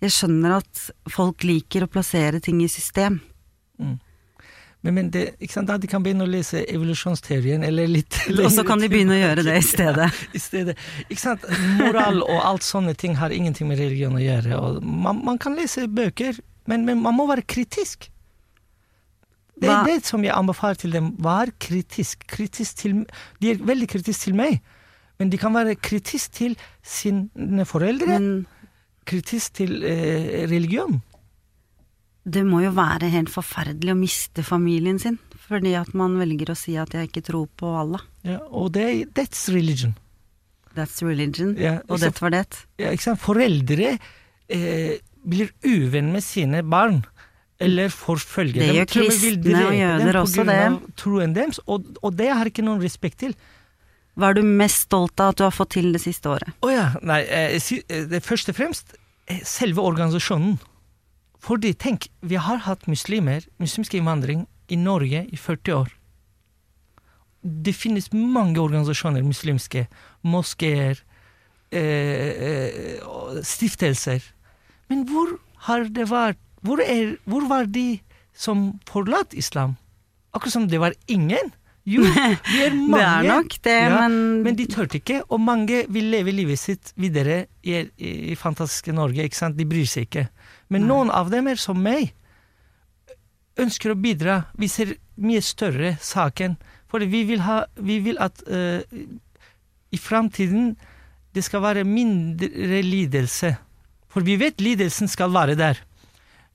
Jeg 0.04 0.14
skjønner 0.14 0.60
at 0.60 0.84
folk 1.10 1.44
liker 1.48 1.86
å 1.86 1.90
plassere 1.90 2.42
ting 2.44 2.60
i 2.62 2.70
system. 2.70 3.20
Men, 3.78 4.94
men 4.94 5.08
det, 5.12 5.24
da 5.66 5.78
de 5.82 5.90
kan 5.90 6.04
begynne 6.06 6.28
å 6.28 6.30
lese 6.30 6.62
evolusjonsteorien, 6.70 7.64
eller 7.66 7.90
litt 7.90 8.20
Og 8.46 8.52
så 8.54 8.64
kan 8.68 8.80
de 8.82 8.90
begynne 8.92 9.16
å 9.18 9.22
gjøre 9.24 9.46
det 9.48 9.56
i 9.58 9.66
stedet. 9.66 10.10
I 10.38 10.42
stedet. 10.42 10.78
Ikke 11.08 11.24
sant? 11.24 11.48
Moral 11.80 12.22
og 12.22 12.38
alt 12.46 12.68
sånne 12.68 12.94
ting 12.98 13.18
har 13.18 13.34
ingenting 13.34 13.70
med 13.72 13.82
religion 13.82 14.16
å 14.18 14.22
gjøre. 14.22 14.62
Man, 14.86 15.24
man 15.26 15.42
kan 15.42 15.58
lese 15.58 15.88
bøker, 15.90 16.38
men, 16.70 16.86
men 16.88 17.02
man 17.02 17.18
må 17.18 17.26
være 17.32 17.46
kritisk. 17.50 18.12
Det 19.58 19.66
er 19.66 19.74
Hva- 19.74 19.86
det 19.90 20.06
som 20.06 20.22
jeg 20.22 20.36
anbefaler 20.38 20.78
til 20.78 20.94
dem. 20.94 21.12
Vær 21.26 21.50
kritisk. 21.58 22.28
kritisk 22.30 22.84
til, 22.84 23.00
de 23.42 23.56
er 23.56 23.64
veldig 23.66 23.88
kritiske 23.90 24.30
til 24.30 24.38
meg, 24.38 24.60
men 25.18 25.32
de 25.34 25.40
kan 25.42 25.56
være 25.58 25.74
kritiske 25.82 26.36
til 26.38 26.54
sine 26.86 27.66
foreldre. 27.66 28.20
Men 28.20 28.46
kritisk 29.08 29.58
til 29.62 29.78
eh, 29.88 30.44
religion. 30.52 31.00
det 32.28 32.44
må 32.44 32.60
jo 32.66 32.74
være 32.76 33.08
helt 33.14 33.30
forferdelig 33.32 33.94
å 33.94 34.00
miste 34.00 34.44
familien 34.44 34.98
sin, 35.00 35.16
fordi 35.48 35.72
at 35.80 35.94
man 35.96 36.18
velger 36.20 36.52
å 36.52 36.58
si 36.60 36.76
at 36.76 36.92
jeg 36.92 37.08
ikke 37.08 37.24
tror 37.30 37.46
på 37.56 37.70
Allah. 37.80 38.02
Ja, 38.28 38.42
og 38.52 38.74
det, 38.76 38.84
er- 38.84 39.06
that's 39.16 39.46
religion. 39.54 39.94
That's 40.76 41.00
religion. 41.02 41.56
Ja, 41.58 41.78
og 41.88 42.02
det 42.04 42.12
var 42.22 42.36
det. 42.36 42.44
ja, 42.78 42.92
ikke 42.92 43.06
sant? 43.08 43.22
Foreldre 43.24 43.94
eh, 44.50 44.98
blir 45.24 45.54
uvenn 45.66 46.12
med 46.14 46.22
sine 46.26 46.62
barn. 46.68 47.00
Eller 47.64 47.90
forfølger 47.90 48.60
Det 48.62 48.74
gjør 48.76 48.90
kristne 48.92 49.62
og 49.66 49.74
jøder 49.74 50.20
også 50.20 50.44
det. 50.46 50.58
Troen 51.00 51.32
deres, 51.34 51.58
og, 51.66 51.88
og 52.06 52.14
det 52.20 52.28
har 52.30 52.46
ikke 52.52 52.62
noen 52.68 52.84
respekt 52.84 53.24
til. 53.24 53.34
Hva 54.18 54.32
er 54.32 54.40
du 54.40 54.46
mest 54.46 54.88
stolt 54.88 55.22
av 55.22 55.36
at 55.36 55.38
du 55.38 55.44
har 55.46 55.54
fått 55.54 55.76
til 55.76 55.92
det 55.94 56.02
siste 56.02 56.30
året? 56.32 56.50
Å 56.66 56.72
ja, 56.74 56.88
nei, 57.06 57.22
eh, 57.30 57.54
eh, 57.62 58.08
det 58.10 58.24
først 58.26 58.50
og 58.50 58.58
fremst 58.58 58.96
eh, 59.30 59.44
selve 59.46 59.84
organisasjonen. 59.86 60.56
Fordi 61.46 61.76
tenk, 61.78 62.08
vi 62.26 62.40
har 62.42 62.64
hatt 62.66 62.88
muslimer, 62.90 63.46
muslimsk 63.62 63.94
innvandring, 64.00 64.48
i 64.74 64.76
Norge 64.76 65.22
i 65.32 65.38
40 65.40 65.76
år. 65.78 65.92
Det 67.40 67.72
finnes 67.78 68.10
mange 68.12 68.60
organisasjoner, 68.60 69.24
muslimske, 69.24 69.86
moskeer, 70.28 71.00
stiftelser. 73.48 74.26
Men 74.92 75.06
hvor 75.08 75.38
har 75.68 75.88
det 75.92 76.10
vært 76.10 76.42
Hvor, 76.66 76.82
er, 76.82 77.16
hvor 77.30 77.46
var 77.48 77.68
de 77.70 78.00
som 78.34 78.80
forlatt 78.90 79.36
islam? 79.38 79.78
Akkurat 80.34 80.56
som 80.56 80.66
det 80.68 80.80
var 80.82 80.96
ingen. 81.08 81.54
Jo, 81.88 82.04
det 82.04 82.66
er 82.66 82.74
mange. 82.92 83.00
Det 83.00 83.08
er 83.08 83.28
nok 83.32 83.54
det, 83.64 83.76
Ja, 83.78 84.00
men, 84.04 84.18
Men 84.44 84.58
de 84.60 84.66
turte 84.68 85.00
ikke, 85.00 85.22
og 85.32 85.40
mange 85.40 85.86
vil 85.94 86.10
leve 86.12 86.34
livet 86.36 86.60
sitt 86.60 86.92
videre 87.00 87.46
i, 87.64 87.78
i, 87.96 88.12
i 88.34 88.36
fantastiske 88.36 88.92
Norge. 88.96 89.24
ikke 89.24 89.40
sant? 89.40 89.58
De 89.58 89.68
bryr 89.68 89.88
seg 89.88 90.10
ikke. 90.10 90.28
Men 90.74 90.84
Nei. 90.84 90.90
noen 90.92 91.14
av 91.16 91.32
dem 91.32 91.48
er 91.48 91.62
som 91.62 91.80
meg. 91.80 92.12
Ønsker 93.58 93.94
å 93.94 94.00
bidra. 94.00 94.42
Vi 94.60 94.68
ser 94.70 94.98
mye 95.18 95.42
større 95.42 95.96
saken. 96.04 96.58
For 96.92 97.04
vi 97.04 97.24
vil, 97.28 97.42
ha, 97.48 97.64
vi 97.80 98.00
vil 98.04 98.20
at 98.24 98.44
uh, 98.48 98.84
i 99.92 100.00
framtiden 100.00 100.76
det 101.36 101.44
skal 101.46 101.64
være 101.64 101.88
mindre 101.88 102.82
lidelse. 102.84 103.56
For 104.12 104.26
vi 104.28 104.38
vet 104.40 104.62
lidelsen 104.64 105.10
skal 105.12 105.32
være 105.36 105.56
der. 105.60 105.82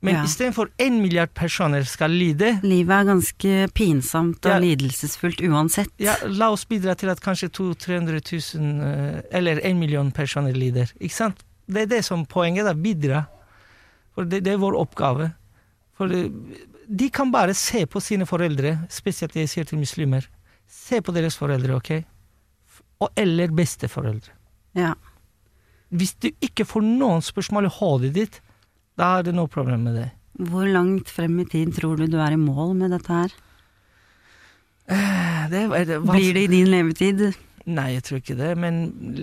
Men 0.03 0.15
Ja. 0.17 0.25
istedenfor 0.25 0.69
én 0.79 1.01
milliard 1.01 1.31
personer 1.35 1.85
skal 1.87 2.11
lide, 2.11 2.59
livet 2.63 2.91
er 2.91 3.05
ganske 3.05 3.69
pinsomt 3.73 4.45
og 4.45 4.51
Ja. 4.51 4.59
lidelsesfullt 4.59 5.41
uansett. 5.47 5.89
Ja, 5.99 6.17
la 6.27 6.51
oss 6.51 6.65
bidra 6.65 6.97
til 6.97 7.09
at 7.09 7.21
kanskje 7.21 7.49
200 7.53 8.21
000-300 8.21 8.59
000 8.59 8.83
eh, 8.83 9.23
eller 9.31 9.61
en 9.65 9.79
million 9.79 10.11
personer 10.11 10.53
lider. 10.53 10.91
Ikke 11.01 11.15
sant? 11.15 11.45
Det 11.69 11.83
er 11.83 11.87
det 11.87 12.05
som 12.05 12.21
er 12.21 12.27
poenget, 12.27 12.65
da. 12.67 12.75
Bidra. 12.75 13.27
For 14.15 14.25
det, 14.25 14.43
det 14.43 14.53
er 14.55 14.59
vår 14.59 14.75
oppgave. 14.81 15.33
For 15.97 16.09
de 16.09 17.09
kan 17.11 17.31
bare 17.31 17.55
se 17.55 17.87
på 17.87 18.01
sine 18.03 18.27
foreldre, 18.27 18.87
spesielt 18.91 19.35
jeg 19.39 19.49
sier 19.49 19.65
til 19.65 19.79
muslimer. 19.79 20.27
Se 20.69 21.01
på 21.01 21.15
deres 21.15 21.37
foreldre, 21.39 21.77
ok? 21.79 22.05
Og, 23.01 23.09
eller 23.17 23.49
besteforeldre. 23.55 24.31
Ja. 24.75 24.95
Hvis 25.93 26.15
du 26.19 26.31
ikke 26.43 26.65
får 26.67 26.83
noen 26.83 27.23
spørsmål 27.23 27.65
i 27.69 27.73
hodet 27.79 28.13
ditt, 28.15 28.41
da 28.99 29.15
er 29.19 29.29
det 29.29 29.35
noe 29.37 29.51
problem 29.51 29.87
med 29.89 29.97
det. 30.01 30.09
Hvor 30.49 30.67
langt 30.69 31.11
frem 31.13 31.39
i 31.43 31.49
tid 31.49 31.73
tror 31.77 31.97
du 32.01 32.07
du 32.11 32.19
er 32.21 32.35
i 32.35 32.41
mål 32.41 32.75
med 32.77 32.93
dette 32.95 33.13
her? 33.13 33.33
Det 35.53 35.59
er, 35.63 35.85
det 35.87 35.97
er 35.97 36.05
Blir 36.05 36.35
det 36.35 36.45
i 36.49 36.53
din 36.53 36.71
levetid? 36.73 37.33
Nei, 37.67 37.93
jeg 37.95 38.03
tror 38.05 38.19
ikke 38.19 38.37
det. 38.39 38.53
Men 38.59 38.81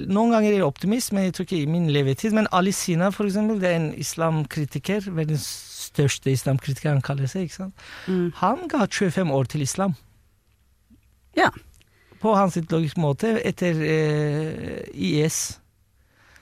Noen 0.07 0.31
ganger 0.31 0.49
er 0.53 0.59
jeg 0.61 0.67
optimist, 0.67 1.11
men 1.13 1.27
jeg 1.27 1.35
tror 1.35 1.47
ikke 1.47 1.61
i 1.61 1.69
min 1.69 1.89
levetid. 1.91 2.35
Men 2.35 2.47
Ali 2.55 2.71
Sina, 2.71 3.09
for 3.11 3.27
eksempel, 3.27 3.59
det 3.59 3.69
er 3.69 3.79
en 3.81 3.89
islamkritiker. 3.99 5.09
Verdens 5.11 5.47
største 5.89 6.31
islamkritiker, 6.31 6.93
han 6.93 7.03
kaller 7.03 7.27
seg. 7.27 7.49
ikke 7.49 7.57
sant? 7.57 7.87
Mm. 8.07 8.29
Han 8.39 8.69
ga 8.71 8.85
25 8.87 9.33
år 9.35 9.49
til 9.51 9.65
islam. 9.65 9.97
Ja. 11.37 11.49
På 12.21 12.35
hans 12.35 12.55
logiske 12.71 13.01
måte, 13.01 13.35
etter 13.47 13.83
eh, 13.83 14.87
IS. 14.93 15.59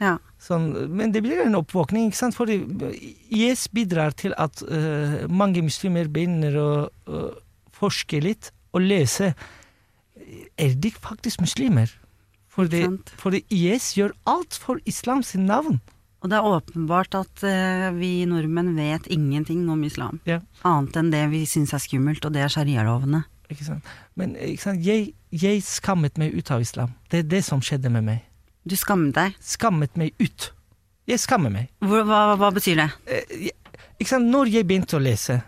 Ja. 0.02 0.18
Sånn, 0.48 0.70
men 0.96 1.12
det 1.12 1.24
blir 1.26 1.42
en 1.44 1.58
oppvåkning, 1.60 2.08
ikke 2.08 2.22
sant? 2.22 2.38
For 2.38 2.48
IS 2.48 3.66
bidrar 3.76 4.16
til 4.16 4.36
at 4.40 4.62
uh, 4.64 5.26
mange 5.28 5.64
muslimer 5.66 6.08
begynner 6.08 6.56
å 6.62 6.70
uh, 6.88 7.34
forske 7.76 8.22
litt 8.24 8.52
og 8.72 8.86
lese. 8.86 9.34
Er 10.56 10.78
de 10.80 10.92
faktisk 10.94 11.44
muslimer? 11.44 11.92
For 12.48 12.66
Ikke 12.66 12.78
det, 12.78 12.84
sant? 12.88 13.14
fordi 13.20 13.44
IS 13.54 13.92
gjør 13.98 14.16
alt 14.30 14.56
for 14.58 14.80
islam 14.90 15.24
sin 15.26 15.46
navn. 15.50 15.82
Og 16.24 16.32
det 16.32 16.40
er 16.40 16.48
åpenbart 16.48 17.18
at 17.20 17.44
uh, 17.44 17.90
vi 17.98 18.24
nordmenn 18.30 18.72
vet 18.80 19.10
ingenting 19.14 19.68
om 19.70 19.84
islam. 19.86 20.22
Ja. 20.30 20.40
Annet 20.66 20.96
enn 20.98 21.12
det 21.12 21.26
vi 21.34 21.44
syns 21.50 21.76
er 21.76 21.84
skummelt, 21.84 22.24
og 22.26 22.34
det 22.34 22.46
er 22.46 22.54
sharialovene. 22.54 23.26
Men 24.18 24.34
ikke 24.44 24.64
sant? 24.64 24.82
Jeg, 24.84 25.12
jeg 25.32 25.62
skammet 25.64 26.18
meg 26.20 26.36
ut 26.36 26.50
av 26.52 26.64
islam. 26.64 26.96
Det 27.12 27.22
er 27.22 27.30
det 27.36 27.44
som 27.48 27.62
skjedde 27.64 27.92
med 27.94 28.08
meg. 28.10 28.26
Du 28.68 28.76
skammet 28.76 29.16
deg. 29.16 29.36
Skammet 29.44 29.96
meg 30.00 30.16
ut. 30.20 30.52
Jeg 31.08 31.22
skammer 31.24 31.54
meg. 31.54 31.70
Hva, 31.80 32.04
hva, 32.04 32.22
hva 32.40 32.50
betyr 32.56 32.82
det? 32.82 32.90
Eh, 33.08 33.52
ikke 33.96 34.12
sant? 34.12 34.28
Når 34.28 34.52
jeg 34.52 34.68
begynte 34.68 34.98
å 34.98 35.04
lese, 35.04 35.40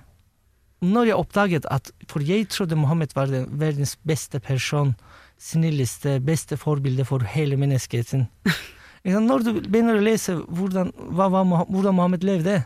når 0.80 1.10
jeg 1.10 1.20
oppdaget 1.20 1.66
at 1.68 1.92
For 2.08 2.24
jeg 2.24 2.48
trodde 2.54 2.78
Mohammed 2.80 3.12
var 3.16 3.28
den 3.28 3.48
verdens 3.60 3.98
beste 4.08 4.40
person, 4.40 4.94
snilleste, 5.40 6.20
beste 6.24 6.56
forbilde 6.60 7.04
for 7.08 7.24
hele 7.24 7.60
menneskeheten. 7.60 8.28
Når 9.04 9.44
du 9.46 9.54
begynner 9.62 9.96
å 9.96 10.04
lese 10.04 10.34
hvordan, 10.36 10.92
hva, 11.16 11.30
hvordan 11.32 11.96
Mohammed 11.96 12.26
levde 12.28 12.58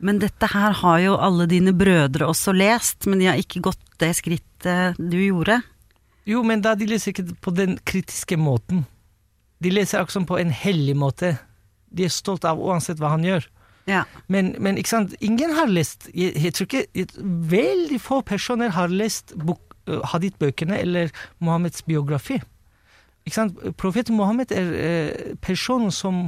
Men 0.00 0.22
dette 0.22 0.48
her 0.48 0.72
har 0.80 1.02
jo 1.02 1.18
alle 1.20 1.44
dine 1.50 1.74
brødre 1.76 2.30
også 2.32 2.54
lest, 2.56 3.04
men 3.06 3.20
de 3.20 3.28
har 3.28 3.40
ikke 3.40 3.60
gått 3.68 3.82
det 4.00 4.14
skrittet 4.16 4.96
du 4.96 5.18
gjorde. 5.20 5.60
Jo, 6.24 6.40
men 6.46 6.62
da 6.64 6.72
de 6.78 6.88
leser 6.88 7.12
ikke 7.12 7.36
på 7.44 7.52
den 7.54 7.76
kritiske 7.84 8.38
måten. 8.40 8.86
De 9.62 9.70
leser 9.72 10.00
akkurat 10.02 10.26
på 10.28 10.38
en 10.40 10.52
hellig 10.54 10.94
måte. 10.98 11.36
De 11.92 12.06
er 12.06 12.12
stolt 12.12 12.44
av 12.48 12.60
uansett 12.62 13.00
hva 13.02 13.12
han 13.14 13.26
gjør. 13.26 13.46
Ja. 13.90 14.04
Men, 14.30 14.52
men 14.62 14.78
ikke 14.78 14.92
sant, 14.92 15.14
ingen 15.18 15.50
har 15.56 15.66
lest 15.66 16.04
Jeg, 16.14 16.36
jeg 16.38 16.52
tror 16.54 16.68
ikke 16.68 16.82
jeg, 16.94 17.08
Veldig 17.50 17.96
få 17.98 18.20
personer 18.22 18.70
har 18.76 18.92
lest 18.94 19.32
bok, 19.34 19.74
uh, 19.90 19.98
hadith-bøkene 20.12 20.78
eller 20.78 21.10
Mohammeds 21.42 21.82
biografi. 21.82 22.38
Ikke 23.26 23.34
sant? 23.34 23.58
Profeten 23.78 24.14
Mohammed 24.18 24.54
er 24.54 24.70
eh, 24.78 25.34
personen 25.42 25.90
som 25.94 26.24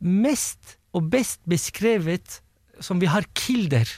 mest 0.00 0.76
og 0.92 1.08
best 1.12 1.40
beskrevet 1.48 2.40
som 2.80 3.00
vi 3.00 3.08
har 3.12 3.24
kilder. 3.36 3.88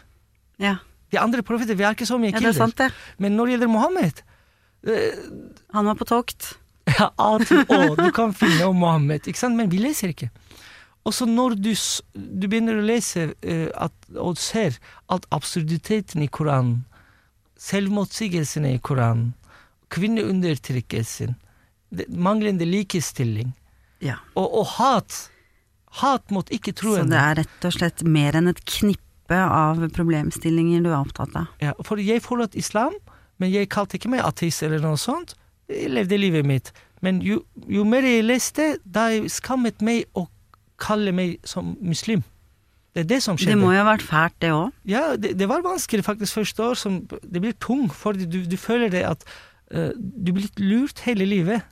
ja. 0.62 0.76
De 1.14 1.18
andre 1.20 1.44
profeter, 1.46 1.76
vi 1.78 1.84
har 1.86 1.94
ikke 1.94 2.08
så 2.08 2.16
mye 2.18 2.32
Ja, 2.32 2.40
det 2.40 2.48
er 2.48 2.50
kilder. 2.50 2.58
sant, 2.58 2.78
det. 2.78 2.88
Men 3.22 3.36
når 3.36 3.46
det 3.46 3.52
gjelder 3.52 3.70
Mohammed 3.70 4.22
Han 5.70 5.86
var 5.86 5.94
på 5.94 6.06
tokt. 6.10 6.56
Ja, 6.98 7.10
A 7.16 7.38
til 7.40 7.62
Å. 7.64 7.94
Du 7.96 8.10
kan 8.14 8.34
finne 8.36 8.66
om 8.68 8.76
Mohammed, 8.82 9.24
ikke 9.26 9.40
sant? 9.40 9.56
men 9.56 9.70
vi 9.72 9.80
leser 9.80 10.12
ikke. 10.12 10.28
Og 11.04 11.14
så 11.16 11.26
når 11.28 11.56
du, 11.60 11.70
du 12.14 12.46
begynner 12.48 12.80
å 12.80 12.84
lese 12.84 13.30
uh, 13.32 13.68
at, 13.86 13.94
og 14.16 14.40
ser 14.40 14.78
alt 15.12 15.26
absurditeten 15.34 16.24
i 16.24 16.28
Koranen, 16.32 16.82
selvmotsigelsene 17.60 18.74
i 18.76 18.80
Koranen, 18.84 19.32
kvinneundertrykkelsen, 19.94 21.36
manglende 22.08 22.66
likestilling 22.66 23.52
Ja. 24.02 24.16
og, 24.34 24.48
og 24.60 24.66
hat 24.80 25.30
Hat 26.00 26.30
mot 26.34 26.48
Så 26.50 27.04
det 27.06 27.18
er 27.20 27.36
rett 27.38 27.66
og 27.68 27.72
slett 27.76 28.02
mer 28.02 28.34
enn 28.34 28.50
et 28.50 28.58
knippe 28.66 29.36
av 29.38 29.78
problemstillinger 29.94 30.82
du 30.82 30.88
er 30.90 30.96
opptatt 30.98 31.36
av. 31.38 31.52
Ja, 31.62 31.70
for 31.86 32.02
jeg 32.02 32.24
forlot 32.24 32.56
islam, 32.58 32.96
men 33.38 33.52
jeg 33.52 33.70
kalte 33.70 33.94
ikke 34.00 34.10
meg 34.10 34.24
ateist 34.26 34.64
eller 34.66 34.82
noe 34.82 34.98
sånt. 34.98 35.36
Jeg 35.68 35.90
levde 35.90 36.18
livet 36.20 36.46
mitt. 36.46 36.72
Men 37.04 37.20
jo, 37.24 37.42
jo 37.68 37.84
mer 37.88 38.04
jeg 38.06 38.24
leste, 38.24 38.76
da 38.84 39.08
jeg 39.12 39.30
skammet 39.32 39.82
meg 39.84 40.04
å 40.16 40.26
kalle 40.80 41.12
meg 41.12 41.38
som 41.48 41.74
muslim. 41.84 42.22
Det 42.94 43.04
er 43.04 43.08
det 43.10 43.22
som 43.24 43.36
skjedde. 43.36 43.56
Det 43.56 43.60
må 43.64 43.72
jo 43.74 43.80
ha 43.82 43.88
vært 43.88 44.06
fælt, 44.06 44.36
det 44.44 44.52
òg. 44.54 44.70
Ja, 44.86 45.04
det, 45.18 45.32
det 45.38 45.48
var 45.50 45.64
vanskelig 45.66 46.04
faktisk 46.06 46.38
første 46.38 46.62
år. 46.62 46.78
Som, 46.78 47.00
det 47.10 47.42
blir 47.42 47.56
tung, 47.58 47.88
for 47.90 48.14
du, 48.14 48.26
du 48.46 48.56
føler 48.60 48.92
det 48.92 49.02
at 49.08 49.24
uh, 49.74 49.90
du 49.98 50.30
blir 50.32 50.46
litt 50.46 50.60
lurt 50.62 51.02
hele 51.08 51.26
livet. 51.26 51.64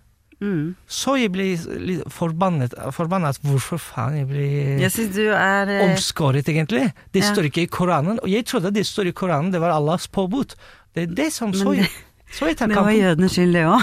Mm. 0.42 0.74
Så 0.90 1.14
jeg 1.20 1.30
ble 1.30 1.52
litt 1.86 2.02
forbannet. 2.10 2.74
forbannet 2.94 3.38
hvorfor 3.46 3.78
faen 3.78 4.16
jeg 4.18 4.26
ble 4.32 4.46
Jeg 4.82 5.10
du 5.14 5.24
er 5.30 5.70
eh, 5.70 5.84
omskåret, 5.86 6.48
egentlig. 6.50 6.88
Det 7.14 7.22
Ja. 7.22 7.30
står 7.30 7.46
ikke 7.46 7.62
i 7.62 7.70
Koranen, 7.70 8.18
og 8.18 8.28
jeg 8.28 8.48
trodde 8.50 8.74
det 8.74 8.82
står 8.86 9.12
i 9.12 9.14
Koranen, 9.14 9.52
det 9.54 9.60
var 9.62 9.70
Allahs 9.70 10.08
påbud. 10.10 10.56
Det 10.94 11.04
er 11.06 11.14
det 11.14 11.32
som 11.32 11.54
så 11.54 11.76
jeg, 11.78 11.86
det- 11.86 12.11
Det 12.32 12.68
var 12.76 12.92
jødene 12.94 13.28
skyldig 13.28 13.32
skyld, 13.32 13.52
det 13.52 13.64
òg. 13.68 13.82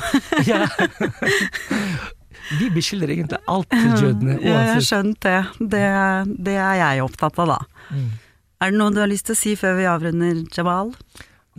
Ja. 0.49 0.65
Vi 2.49 2.69
beskylder 2.73 3.11
egentlig 3.13 3.37
alt 3.45 3.69
til 3.69 4.07
jødene, 4.07 4.39
Jeg 4.41 4.69
har 4.73 4.81
skjønt 4.81 5.19
det. 5.21 5.39
det. 5.59 5.85
Det 6.49 6.55
er 6.57 6.79
jeg 6.79 7.03
opptatt 7.05 7.37
av, 7.43 7.51
da. 7.53 7.59
Mm. 7.93 8.07
Er 8.59 8.71
det 8.71 8.79
noe 8.81 8.93
du 8.95 8.99
har 9.03 9.11
lyst 9.11 9.27
til 9.29 9.37
å 9.37 9.39
si 9.39 9.53
før 9.59 9.77
vi 9.77 9.85
avrunder, 9.89 10.41
Jabal? 10.55 10.95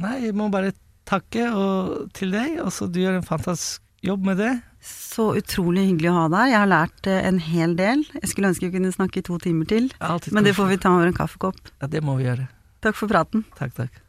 Nei, 0.01 0.17
jeg 0.27 0.35
må 0.37 0.51
bare 0.53 0.75
takke 1.09 1.47
og, 1.55 2.11
til 2.17 2.35
deg, 2.35 2.59
Også, 2.65 2.91
du 2.91 3.01
gjør 3.03 3.21
en 3.21 3.27
fantastisk 3.27 3.83
jobb 4.03 4.27
med 4.27 4.41
det. 4.43 4.51
Så 4.85 5.31
utrolig 5.37 5.87
hyggelig 5.91 6.11
å 6.11 6.19
ha 6.19 6.27
deg 6.33 6.43
her. 6.43 6.53
Jeg 6.53 6.61
har 6.63 6.71
lært 6.73 7.09
eh, 7.11 7.23
en 7.29 7.41
hel 7.45 7.75
del. 7.79 8.05
Jeg 8.17 8.33
skulle 8.33 8.51
ønske 8.51 8.69
vi 8.69 8.79
kunne 8.79 8.93
snakke 8.95 9.21
i 9.21 9.27
to 9.27 9.37
timer 9.43 9.69
til, 9.69 9.91
Altid 10.01 10.35
men 10.35 10.47
det 10.47 10.57
får 10.57 10.71
vi 10.73 10.81
ta 10.81 10.95
over 10.97 11.11
en 11.11 11.17
kaffekopp. 11.17 11.61
Ja, 11.83 11.91
det 11.93 12.03
må 12.07 12.17
vi 12.19 12.27
gjøre. 12.29 12.49
Takk 12.85 12.97
for 12.97 13.13
praten. 13.13 13.45
Takk, 13.59 13.77
takk. 13.77 14.01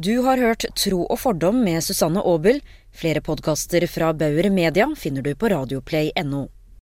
Du 0.00 0.20
har 0.22 0.38
hørt 0.38 0.62
Tro 0.78 1.00
og 1.10 1.18
fordom 1.18 1.56
med 1.66 1.82
Susanne 1.82 2.22
Aabel. 2.22 2.60
Flere 2.94 3.18
podkaster 3.18 3.82
fra 3.90 4.12
Bauer 4.14 4.46
Media 4.54 4.86
finner 4.94 5.26
du 5.26 5.32
på 5.34 5.50
radioplay.no. 5.50 6.44